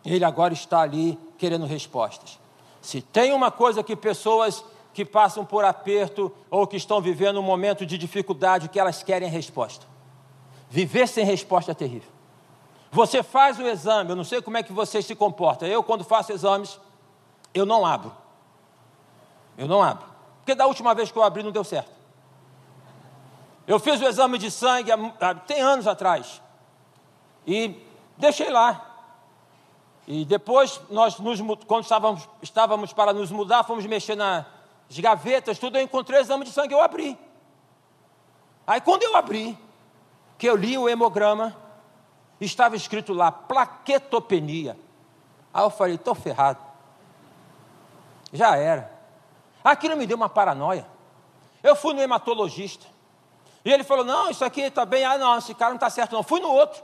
Ele 0.05 0.25
agora 0.25 0.53
está 0.53 0.81
ali 0.81 1.17
querendo 1.37 1.65
respostas. 1.65 2.39
Se 2.81 3.01
tem 3.01 3.33
uma 3.33 3.49
coisa 3.49 3.83
que 3.83 3.95
pessoas 3.95 4.63
que 4.93 5.03
passam 5.03 5.43
por 5.43 5.65
aperto 5.65 6.31
ou 6.51 6.67
que 6.67 6.77
estão 6.77 7.01
vivendo 7.01 7.39
um 7.39 7.43
momento 7.43 7.85
de 7.85 7.97
dificuldade, 7.97 8.69
que 8.69 8.79
elas 8.79 9.01
querem 9.01 9.27
resposta. 9.27 9.85
Viver 10.69 11.07
sem 11.07 11.25
resposta 11.25 11.71
é 11.71 11.73
terrível. 11.73 12.11
Você 12.91 13.23
faz 13.23 13.57
o 13.57 13.63
exame, 13.63 14.11
eu 14.11 14.15
não 14.15 14.23
sei 14.23 14.41
como 14.41 14.57
é 14.57 14.61
que 14.61 14.71
você 14.71 15.01
se 15.01 15.15
comporta. 15.15 15.65
Eu, 15.65 15.81
quando 15.81 16.03
faço 16.03 16.31
exames, 16.31 16.79
eu 17.53 17.65
não 17.65 17.85
abro. 17.85 18.11
Eu 19.57 19.67
não 19.67 19.81
abro. 19.81 20.05
Porque 20.39 20.53
da 20.53 20.67
última 20.67 20.93
vez 20.93 21.11
que 21.11 21.17
eu 21.17 21.23
abri 21.23 21.41
não 21.41 21.51
deu 21.51 21.63
certo. 21.63 21.91
Eu 23.65 23.79
fiz 23.79 23.99
o 23.99 24.05
exame 24.05 24.37
de 24.37 24.51
sangue 24.51 24.91
há, 24.91 25.35
tem 25.35 25.61
anos 25.61 25.87
atrás. 25.87 26.41
E 27.47 27.81
deixei 28.17 28.49
lá. 28.51 28.92
E 30.07 30.25
depois, 30.25 30.81
nós 30.89 31.17
nos, 31.19 31.39
quando 31.65 31.83
estávamos, 31.83 32.27
estávamos 32.41 32.91
para 32.91 33.13
nos 33.13 33.31
mudar, 33.31 33.63
fomos 33.63 33.85
mexer 33.85 34.15
nas 34.15 34.45
gavetas, 34.89 35.57
tudo, 35.57 35.77
eu 35.77 35.83
encontrei 35.83 36.19
o 36.19 36.21
exame 36.21 36.43
de 36.43 36.51
sangue, 36.51 36.73
eu 36.73 36.81
abri. 36.81 37.17
Aí 38.67 38.81
quando 38.81 39.03
eu 39.03 39.15
abri, 39.15 39.57
que 40.37 40.47
eu 40.47 40.55
li 40.55 40.77
o 40.77 40.89
hemograma, 40.89 41.55
estava 42.39 42.75
escrito 42.75 43.13
lá, 43.13 43.31
plaquetopenia. 43.31 44.77
Aí 45.53 45.63
eu 45.63 45.69
falei, 45.69 45.95
estou 45.95 46.15
ferrado. 46.15 46.59
Já 48.31 48.57
era. 48.57 48.91
Aquilo 49.63 49.95
me 49.95 50.07
deu 50.07 50.17
uma 50.17 50.27
paranoia. 50.27 50.85
Eu 51.61 51.75
fui 51.75 51.93
no 51.93 52.01
hematologista. 52.01 52.87
E 53.63 53.71
ele 53.71 53.83
falou, 53.83 54.03
não, 54.03 54.29
isso 54.29 54.43
aqui 54.43 54.61
está 54.61 54.85
bem. 54.85 55.05
Ah, 55.05 55.17
não, 55.17 55.37
esse 55.37 55.53
cara 55.53 55.69
não 55.69 55.77
está 55.77 55.89
certo 55.89 56.13
não. 56.13 56.23
Fui 56.23 56.41
no 56.41 56.49
outro. 56.49 56.83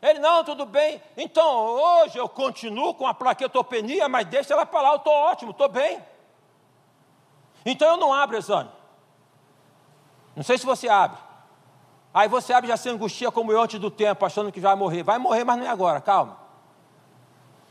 Ele, 0.00 0.18
não, 0.18 0.44
tudo 0.44 0.64
bem. 0.64 1.02
Então, 1.16 1.66
hoje 1.66 2.18
eu 2.18 2.28
continuo 2.28 2.94
com 2.94 3.06
a 3.06 3.14
plaquetopenia, 3.14 4.08
mas 4.08 4.26
deixa 4.26 4.54
ela 4.54 4.64
para 4.64 4.82
lá, 4.82 4.90
eu 4.90 4.96
estou 4.96 5.12
ótimo, 5.12 5.50
estou 5.50 5.68
bem. 5.68 6.00
Então 7.66 7.88
eu 7.88 7.96
não 7.96 8.12
abro 8.12 8.38
exame. 8.38 8.70
Não 10.36 10.42
sei 10.42 10.56
se 10.56 10.64
você 10.64 10.88
abre. 10.88 11.18
Aí 12.14 12.28
você 12.28 12.52
abre 12.52 12.68
e 12.68 12.70
já 12.70 12.76
se 12.76 12.88
angustia 12.88 13.30
como 13.30 13.52
eu 13.52 13.60
antes 13.60 13.78
do 13.78 13.90
tempo, 13.90 14.24
achando 14.24 14.52
que 14.52 14.60
vai 14.60 14.74
morrer. 14.74 15.02
Vai 15.02 15.18
morrer, 15.18 15.44
mas 15.44 15.58
não 15.58 15.66
é 15.66 15.68
agora, 15.68 16.00
calma. 16.00 16.38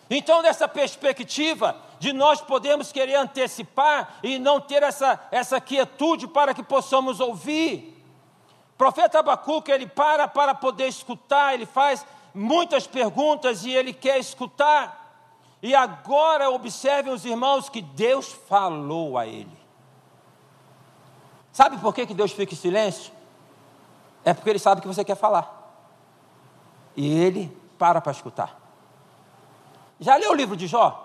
Então, 0.10 0.42
nessa 0.42 0.68
perspectiva 0.68 1.76
de 2.00 2.14
nós 2.14 2.40
podemos 2.42 2.92
querer 2.92 3.16
antecipar 3.16 4.20
e 4.22 4.38
não 4.38 4.60
ter 4.62 4.84
essa, 4.84 5.20
essa 5.32 5.60
quietude 5.60 6.28
para 6.28 6.54
que 6.54 6.64
possamos 6.64 7.20
ouvir. 7.20 7.94
Profeta 8.78 9.20
Abacuque, 9.20 9.72
ele 9.72 9.88
para 9.88 10.28
para 10.28 10.54
poder 10.54 10.88
escutar, 10.88 11.56
ele 11.56 11.66
faz 11.66 12.06
muitas 12.38 12.86
perguntas 12.88 13.66
e 13.66 13.72
ele 13.72 13.92
quer 13.92 14.20
escutar. 14.20 15.06
E 15.62 15.76
agora 15.76 16.50
observem 16.52 17.12
os 17.12 17.26
irmãos 17.26 17.68
que 17.68 17.82
Deus 17.82 18.32
falou 18.32 19.18
a 19.18 19.26
ele. 19.26 19.58
Sabe 21.52 21.78
por 21.80 21.94
que, 21.94 22.06
que 22.06 22.14
Deus 22.14 22.32
fica 22.32 22.54
em 22.54 22.58
silêncio? 22.58 23.12
É 24.24 24.34
porque 24.34 24.50
ele 24.50 24.60
sabe 24.60 24.82
que 24.82 24.88
você 24.88 25.04
quer 25.04 25.16
falar. 25.16 25.52
E 26.96 27.08
ele 27.20 27.56
para 27.78 28.00
para 28.00 28.12
escutar. 28.12 28.60
Já 30.00 30.16
leu 30.16 30.32
o 30.32 30.36
livro 30.36 30.56
de 30.56 30.68
Jó? 30.68 31.04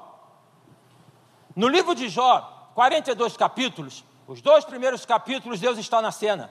No 1.56 1.68
livro 1.68 1.94
de 1.94 2.08
Jó, 2.08 2.70
42 2.74 3.36
capítulos, 3.36 4.04
os 4.26 4.40
dois 4.40 4.64
primeiros 4.64 5.04
capítulos, 5.06 5.60
Deus 5.60 5.78
está 5.78 6.02
na 6.02 6.10
cena. 6.10 6.50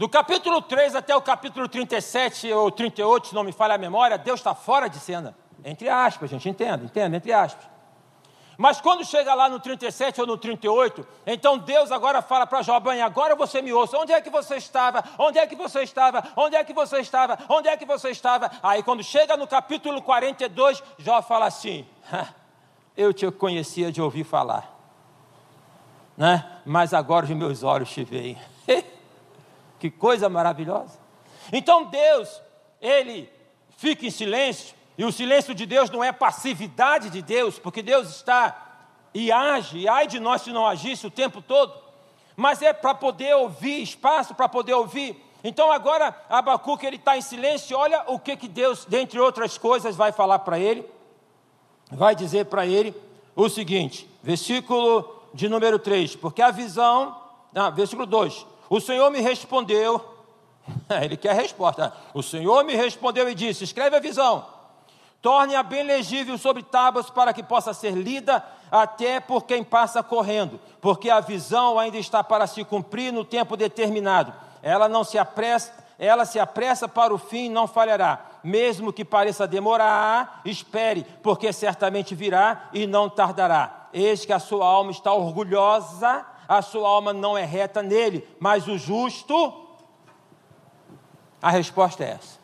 Do 0.00 0.08
capítulo 0.08 0.62
3 0.62 0.94
até 0.94 1.14
o 1.14 1.20
capítulo 1.20 1.68
37 1.68 2.50
ou 2.54 2.70
38, 2.70 3.28
se 3.28 3.34
não 3.34 3.44
me 3.44 3.52
falha 3.52 3.74
a 3.74 3.76
memória, 3.76 4.16
Deus 4.16 4.40
está 4.40 4.54
fora 4.54 4.88
de 4.88 4.98
cena. 4.98 5.36
Entre 5.62 5.90
aspas, 5.90 6.30
gente, 6.30 6.48
entenda, 6.48 6.82
entenda, 6.82 7.18
entre 7.18 7.30
aspas. 7.34 7.68
Mas 8.56 8.80
quando 8.80 9.04
chega 9.04 9.34
lá 9.34 9.46
no 9.50 9.60
37 9.60 10.22
ou 10.22 10.26
no 10.26 10.38
38, 10.38 11.06
então 11.26 11.58
Deus 11.58 11.92
agora 11.92 12.22
fala 12.22 12.46
para 12.46 12.62
Jó, 12.62 12.80
bem, 12.80 13.02
agora 13.02 13.36
você 13.36 13.60
me 13.60 13.74
ouça, 13.74 13.98
onde 13.98 14.10
é 14.10 14.22
que 14.22 14.30
você 14.30 14.56
estava? 14.56 15.04
Onde 15.18 15.38
é 15.38 15.46
que 15.46 15.54
você 15.54 15.82
estava? 15.82 16.26
Onde 16.34 16.56
é 16.56 16.64
que 16.64 16.72
você 16.72 17.00
estava? 17.00 17.38
Onde 17.46 17.68
é 17.68 17.76
que 17.76 17.84
você 17.84 18.08
estava? 18.08 18.50
Aí 18.62 18.82
quando 18.82 19.04
chega 19.04 19.36
no 19.36 19.46
capítulo 19.46 20.00
42, 20.00 20.82
Jó 20.96 21.20
fala 21.20 21.44
assim, 21.44 21.86
eu 22.96 23.12
te 23.12 23.30
conhecia 23.30 23.92
de 23.92 24.00
ouvir 24.00 24.24
falar, 24.24 24.74
né? 26.16 26.50
mas 26.64 26.94
agora 26.94 27.26
os 27.26 27.30
meus 27.32 27.62
olhos 27.62 27.90
te 27.90 28.02
veem. 28.02 28.38
Que 29.80 29.90
coisa 29.90 30.28
maravilhosa. 30.28 30.98
Então 31.52 31.86
Deus, 31.86 32.40
Ele 32.80 33.28
fica 33.76 34.06
em 34.06 34.10
silêncio, 34.10 34.76
e 34.96 35.04
o 35.04 35.10
silêncio 35.10 35.54
de 35.54 35.64
Deus 35.64 35.90
não 35.90 36.04
é 36.04 36.12
passividade 36.12 37.10
de 37.10 37.22
Deus, 37.22 37.58
porque 37.58 37.82
Deus 37.82 38.08
está 38.10 38.66
e 39.14 39.32
age, 39.32 39.78
e 39.78 39.88
ai 39.88 40.06
de 40.06 40.20
nós 40.20 40.42
se 40.42 40.52
não 40.52 40.66
agisse 40.66 41.06
o 41.06 41.10
tempo 41.10 41.42
todo, 41.42 41.72
mas 42.36 42.62
é 42.62 42.72
para 42.72 42.94
poder 42.94 43.34
ouvir, 43.34 43.82
espaço 43.82 44.34
para 44.34 44.48
poder 44.48 44.74
ouvir. 44.74 45.20
Então 45.42 45.72
agora 45.72 46.14
Abacuque 46.28 46.86
ele 46.86 46.96
está 46.96 47.16
em 47.16 47.22
silêncio, 47.22 47.76
olha 47.76 48.04
o 48.06 48.18
que, 48.18 48.36
que 48.36 48.46
Deus, 48.46 48.84
dentre 48.84 49.18
outras 49.18 49.56
coisas, 49.56 49.96
vai 49.96 50.12
falar 50.12 50.40
para 50.40 50.58
ele. 50.58 50.86
Vai 51.90 52.14
dizer 52.14 52.44
para 52.46 52.66
ele 52.66 52.94
o 53.34 53.48
seguinte, 53.48 54.08
versículo 54.22 55.22
de 55.32 55.48
número 55.48 55.78
3, 55.78 56.16
porque 56.16 56.42
a 56.42 56.50
visão, 56.50 57.16
ah, 57.54 57.70
versículo 57.70 58.06
2, 58.06 58.46
o 58.70 58.80
Senhor 58.80 59.10
me 59.10 59.20
respondeu, 59.20 60.00
ele 61.02 61.16
quer 61.16 61.30
a 61.30 61.34
resposta. 61.34 61.92
O 62.14 62.22
Senhor 62.22 62.62
me 62.64 62.76
respondeu 62.76 63.28
e 63.28 63.34
disse: 63.34 63.64
Escreve 63.64 63.96
a 63.96 64.00
visão, 64.00 64.46
torne-a 65.20 65.60
bem 65.60 65.82
legível 65.82 66.38
sobre 66.38 66.62
tábuas 66.62 67.10
para 67.10 67.32
que 67.32 67.42
possa 67.42 67.74
ser 67.74 67.90
lida 67.90 68.44
até 68.70 69.18
por 69.18 69.42
quem 69.42 69.64
passa 69.64 70.04
correndo, 70.04 70.60
porque 70.80 71.10
a 71.10 71.18
visão 71.18 71.80
ainda 71.80 71.98
está 71.98 72.22
para 72.22 72.46
se 72.46 72.64
cumprir 72.64 73.12
no 73.12 73.24
tempo 73.24 73.56
determinado. 73.56 74.32
Ela 74.62 74.88
não 74.88 75.02
se 75.02 75.18
apressa, 75.18 75.72
ela 75.98 76.24
se 76.24 76.38
apressa 76.38 76.86
para 76.86 77.12
o 77.12 77.18
fim 77.18 77.46
e 77.46 77.48
não 77.48 77.66
falhará. 77.66 78.24
Mesmo 78.44 78.92
que 78.92 79.04
pareça 79.04 79.48
demorar, 79.48 80.42
espere, 80.44 81.04
porque 81.24 81.52
certamente 81.52 82.14
virá 82.14 82.68
e 82.72 82.86
não 82.86 83.08
tardará. 83.08 83.88
Eis 83.92 84.24
que 84.24 84.32
a 84.32 84.38
sua 84.38 84.64
alma 84.64 84.92
está 84.92 85.12
orgulhosa 85.12 86.24
a 86.50 86.62
sua 86.62 86.88
alma 86.88 87.12
não 87.12 87.38
é 87.38 87.44
reta 87.44 87.80
nele, 87.80 88.26
mas 88.40 88.66
o 88.66 88.76
justo. 88.76 89.68
A 91.40 91.48
resposta 91.48 92.02
é 92.02 92.10
essa. 92.10 92.40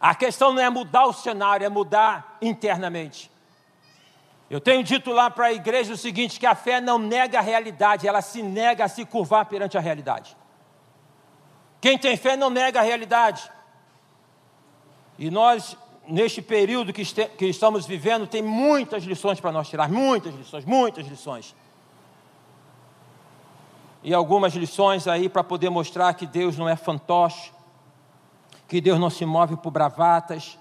A 0.00 0.14
questão 0.14 0.54
não 0.54 0.62
é 0.62 0.70
mudar 0.70 1.04
o 1.04 1.12
cenário, 1.12 1.66
é 1.66 1.68
mudar 1.68 2.38
internamente. 2.40 3.30
Eu 4.48 4.62
tenho 4.62 4.82
dito 4.82 5.12
lá 5.12 5.28
para 5.28 5.48
a 5.48 5.52
igreja 5.52 5.92
o 5.92 5.96
seguinte: 5.96 6.40
que 6.40 6.46
a 6.46 6.54
fé 6.54 6.80
não 6.80 6.98
nega 6.98 7.38
a 7.38 7.42
realidade, 7.42 8.08
ela 8.08 8.22
se 8.22 8.42
nega 8.42 8.86
a 8.86 8.88
se 8.88 9.04
curvar 9.04 9.44
perante 9.44 9.76
a 9.76 9.80
realidade. 9.80 10.34
Quem 11.82 11.98
tem 11.98 12.16
fé 12.16 12.34
não 12.34 12.48
nega 12.48 12.80
a 12.80 12.82
realidade. 12.82 13.52
E 15.18 15.30
nós 15.30 15.76
neste 16.08 16.40
período 16.40 16.94
que, 16.94 17.02
este, 17.02 17.26
que 17.26 17.44
estamos 17.44 17.84
vivendo, 17.84 18.26
tem 18.26 18.40
muitas 18.40 19.04
lições 19.04 19.38
para 19.38 19.52
nós 19.52 19.68
tirar, 19.68 19.90
muitas 19.90 20.34
lições, 20.34 20.64
muitas 20.64 21.06
lições. 21.06 21.54
E 24.02 24.12
algumas 24.12 24.54
lições 24.54 25.06
aí 25.06 25.28
para 25.28 25.44
poder 25.44 25.70
mostrar 25.70 26.12
que 26.14 26.26
Deus 26.26 26.58
não 26.58 26.68
é 26.68 26.74
fantoche, 26.74 27.52
que 28.66 28.80
Deus 28.80 28.98
não 28.98 29.10
se 29.10 29.24
move 29.24 29.56
por 29.56 29.70
bravatas, 29.70 30.58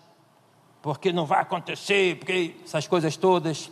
porque 0.81 1.11
não 1.11 1.25
vai 1.25 1.41
acontecer, 1.41 2.17
porque 2.17 2.55
essas 2.63 2.87
coisas 2.87 3.17
todas. 3.17 3.71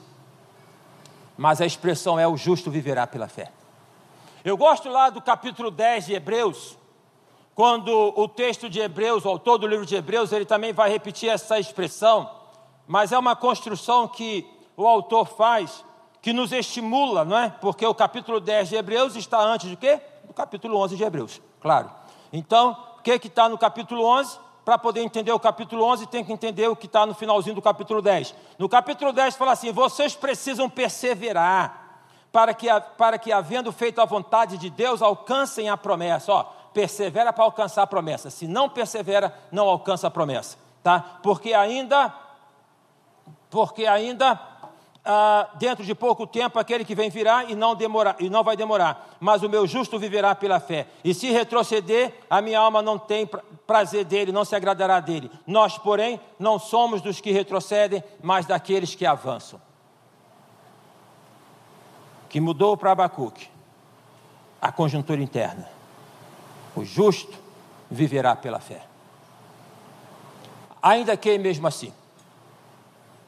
Mas 1.37 1.61
a 1.61 1.65
expressão 1.65 2.19
é: 2.19 2.27
o 2.27 2.37
justo 2.37 2.71
viverá 2.71 3.05
pela 3.05 3.27
fé. 3.27 3.51
Eu 4.43 4.57
gosto 4.57 4.89
lá 4.89 5.09
do 5.09 5.21
capítulo 5.21 5.69
10 5.69 6.05
de 6.07 6.13
Hebreus, 6.13 6.77
quando 7.53 7.89
o 8.15 8.27
texto 8.27 8.69
de 8.69 8.79
Hebreus, 8.79 9.25
o 9.25 9.29
autor 9.29 9.57
do 9.57 9.67
livro 9.67 9.85
de 9.85 9.95
Hebreus, 9.95 10.31
ele 10.31 10.45
também 10.45 10.71
vai 10.71 10.89
repetir 10.89 11.29
essa 11.29 11.59
expressão, 11.59 12.31
mas 12.87 13.11
é 13.11 13.19
uma 13.19 13.35
construção 13.35 14.07
que 14.07 14.49
o 14.77 14.87
autor 14.87 15.25
faz 15.25 15.83
que 16.21 16.33
nos 16.33 16.51
estimula, 16.51 17.23
não 17.23 17.37
é? 17.37 17.49
Porque 17.49 17.85
o 17.85 17.93
capítulo 17.93 18.39
10 18.39 18.69
de 18.69 18.75
Hebreus 18.75 19.15
está 19.15 19.39
antes 19.39 19.69
do 19.69 19.77
quê? 19.77 20.01
Do 20.25 20.33
capítulo 20.33 20.77
11 20.77 20.97
de 20.97 21.03
Hebreus, 21.03 21.41
claro. 21.61 21.89
Então, 22.31 22.77
o 22.97 23.01
que 23.01 23.11
está 23.11 23.47
no 23.47 23.57
capítulo 23.57 24.03
11? 24.05 24.37
Para 24.65 24.77
poder 24.77 25.01
entender 25.01 25.31
o 25.31 25.39
capítulo 25.39 25.83
11, 25.83 26.05
tem 26.07 26.23
que 26.23 26.31
entender 26.31 26.67
o 26.67 26.75
que 26.75 26.85
está 26.85 27.05
no 27.05 27.15
finalzinho 27.15 27.55
do 27.55 27.61
capítulo 27.61 28.01
10. 28.01 28.35
No 28.59 28.69
capítulo 28.69 29.11
10 29.11 29.35
fala 29.35 29.53
assim: 29.53 29.71
vocês 29.71 30.15
precisam 30.15 30.69
perseverar, 30.69 32.03
para 32.31 32.53
que, 32.53 32.67
para 32.97 33.17
que 33.17 33.31
havendo 33.31 33.71
feito 33.71 33.99
a 33.99 34.05
vontade 34.05 34.57
de 34.57 34.69
Deus, 34.69 35.01
alcancem 35.01 35.69
a 35.69 35.77
promessa. 35.77 36.31
Ó, 36.31 36.43
persevera 36.73 37.33
para 37.33 37.45
alcançar 37.45 37.83
a 37.83 37.87
promessa. 37.87 38.29
Se 38.29 38.47
não 38.47 38.69
persevera, 38.69 39.33
não 39.51 39.67
alcança 39.67 40.07
a 40.07 40.11
promessa, 40.11 40.57
tá? 40.83 41.17
Porque 41.23 41.53
ainda, 41.53 42.13
porque 43.49 43.87
ainda 43.87 44.39
ah, 45.05 45.49
dentro 45.55 45.83
de 45.83 45.95
pouco 45.95 46.27
tempo 46.27 46.59
aquele 46.59 46.85
que 46.85 46.95
vem 46.95 47.09
virá 47.09 47.45
e 47.45 47.55
não 47.55 47.75
demorar 47.75 48.15
e 48.19 48.29
não 48.29 48.43
vai 48.43 48.55
demorar. 48.55 49.17
Mas 49.19 49.41
o 49.43 49.49
meu 49.49 49.65
justo 49.65 49.97
viverá 49.97 50.35
pela 50.35 50.59
fé. 50.59 50.87
E 51.03 51.13
se 51.13 51.31
retroceder, 51.31 52.13
a 52.29 52.41
minha 52.41 52.59
alma 52.59 52.81
não 52.81 52.97
tem 52.97 53.29
prazer 53.65 54.05
dele, 54.05 54.31
não 54.31 54.45
se 54.45 54.55
agradará 54.55 54.99
dele. 54.99 55.31
Nós, 55.45 55.77
porém, 55.77 56.19
não 56.37 56.59
somos 56.59 57.01
dos 57.01 57.21
que 57.21 57.31
retrocedem, 57.31 58.03
mas 58.21 58.45
daqueles 58.45 58.95
que 58.95 59.05
avançam. 59.05 59.61
Que 62.29 62.39
mudou 62.39 62.77
para 62.77 62.91
Abacuque 62.91 63.49
a 64.61 64.71
conjuntura 64.71 65.21
interna 65.21 65.79
o 66.79 66.85
justo 66.85 67.37
viverá 67.89 68.35
pela 68.35 68.59
fé. 68.59 68.83
Ainda 70.81 71.17
que 71.17 71.37
mesmo 71.37 71.67
assim. 71.67 71.93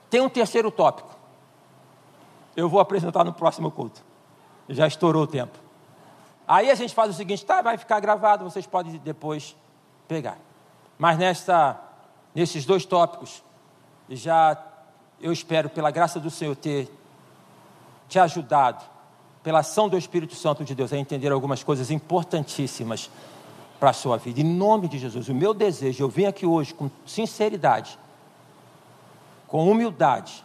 Tem 0.10 0.22
um 0.22 0.30
terceiro 0.30 0.72
tópico. 0.72 1.10
Eu 2.56 2.70
vou 2.70 2.80
apresentar 2.80 3.24
no 3.24 3.34
próximo 3.34 3.72
culto. 3.72 4.04
Já 4.70 4.88
estourou 4.88 5.24
o 5.24 5.28
tempo. 5.28 5.58
Aí 6.48 6.70
a 6.70 6.76
gente 6.76 6.94
faz 6.94 7.10
o 7.10 7.14
seguinte, 7.14 7.46
tá, 7.46 7.62
vai 7.62 7.78
ficar 7.78 8.00
gravado, 8.00 8.44
vocês 8.44 8.68
podem 8.68 8.98
depois 8.98 9.56
pegar. 10.08 10.38
Mas 10.98 11.18
nesta, 11.18 11.80
nesses 12.36 12.66
dois 12.66 12.86
tópicos, 12.86 13.44
já 14.10 14.62
eu 15.22 15.32
espero, 15.32 15.70
pela 15.70 15.92
graça 15.92 16.20
do 16.20 16.30
Senhor, 16.30 16.56
ter 16.56 16.92
te 18.10 18.20
ajudado, 18.20 18.84
pela 19.42 19.60
ação 19.60 19.88
do 19.88 19.98
Espírito 19.98 20.36
Santo 20.36 20.66
de 20.66 20.76
Deus, 20.76 20.92
a 20.92 20.98
entender 20.98 21.32
algumas 21.32 21.64
coisas 21.64 21.90
importantíssimas 21.90 23.10
para 23.80 23.92
a 23.92 23.94
sua 23.94 24.18
vida. 24.18 24.42
Em 24.42 24.44
nome 24.44 24.88
de 24.88 25.00
Jesus, 25.00 25.30
o 25.30 25.34
meu 25.34 25.54
desejo, 25.54 26.04
eu 26.04 26.10
vim 26.10 26.26
aqui 26.26 26.46
hoje 26.46 26.74
com 26.74 26.90
sinceridade, 27.06 27.98
com 29.48 29.70
humildade, 29.72 30.44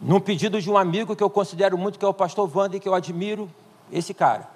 num 0.00 0.18
pedido 0.18 0.60
de 0.60 0.70
um 0.70 0.78
amigo 0.78 1.14
que 1.14 1.22
eu 1.22 1.30
considero 1.30 1.76
muito, 1.76 1.98
que 1.98 2.04
é 2.04 2.08
o 2.08 2.14
pastor 2.14 2.50
Wander, 2.54 2.80
que 2.80 2.88
eu 2.88 2.94
admiro, 2.94 3.50
esse 3.92 4.14
cara. 4.14 4.48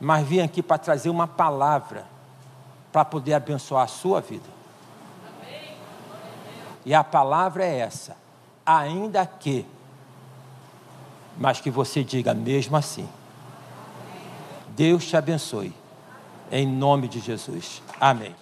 Mas 0.00 0.26
vim 0.26 0.40
aqui 0.40 0.62
para 0.62 0.78
trazer 0.78 1.10
uma 1.10 1.26
palavra 1.26 2.06
para 2.92 3.04
poder 3.04 3.34
abençoar 3.34 3.84
a 3.84 3.88
sua 3.88 4.20
vida. 4.20 4.56
E 6.84 6.94
a 6.94 7.02
palavra 7.02 7.64
é 7.64 7.78
essa: 7.78 8.16
ainda 8.64 9.26
que, 9.26 9.66
mas 11.36 11.60
que 11.60 11.70
você 11.70 12.04
diga 12.04 12.32
mesmo 12.32 12.76
assim. 12.76 13.08
Deus 14.68 15.04
te 15.06 15.16
abençoe. 15.16 15.74
Em 16.52 16.66
nome 16.66 17.08
de 17.08 17.18
Jesus. 17.18 17.82
Amém. 18.00 18.34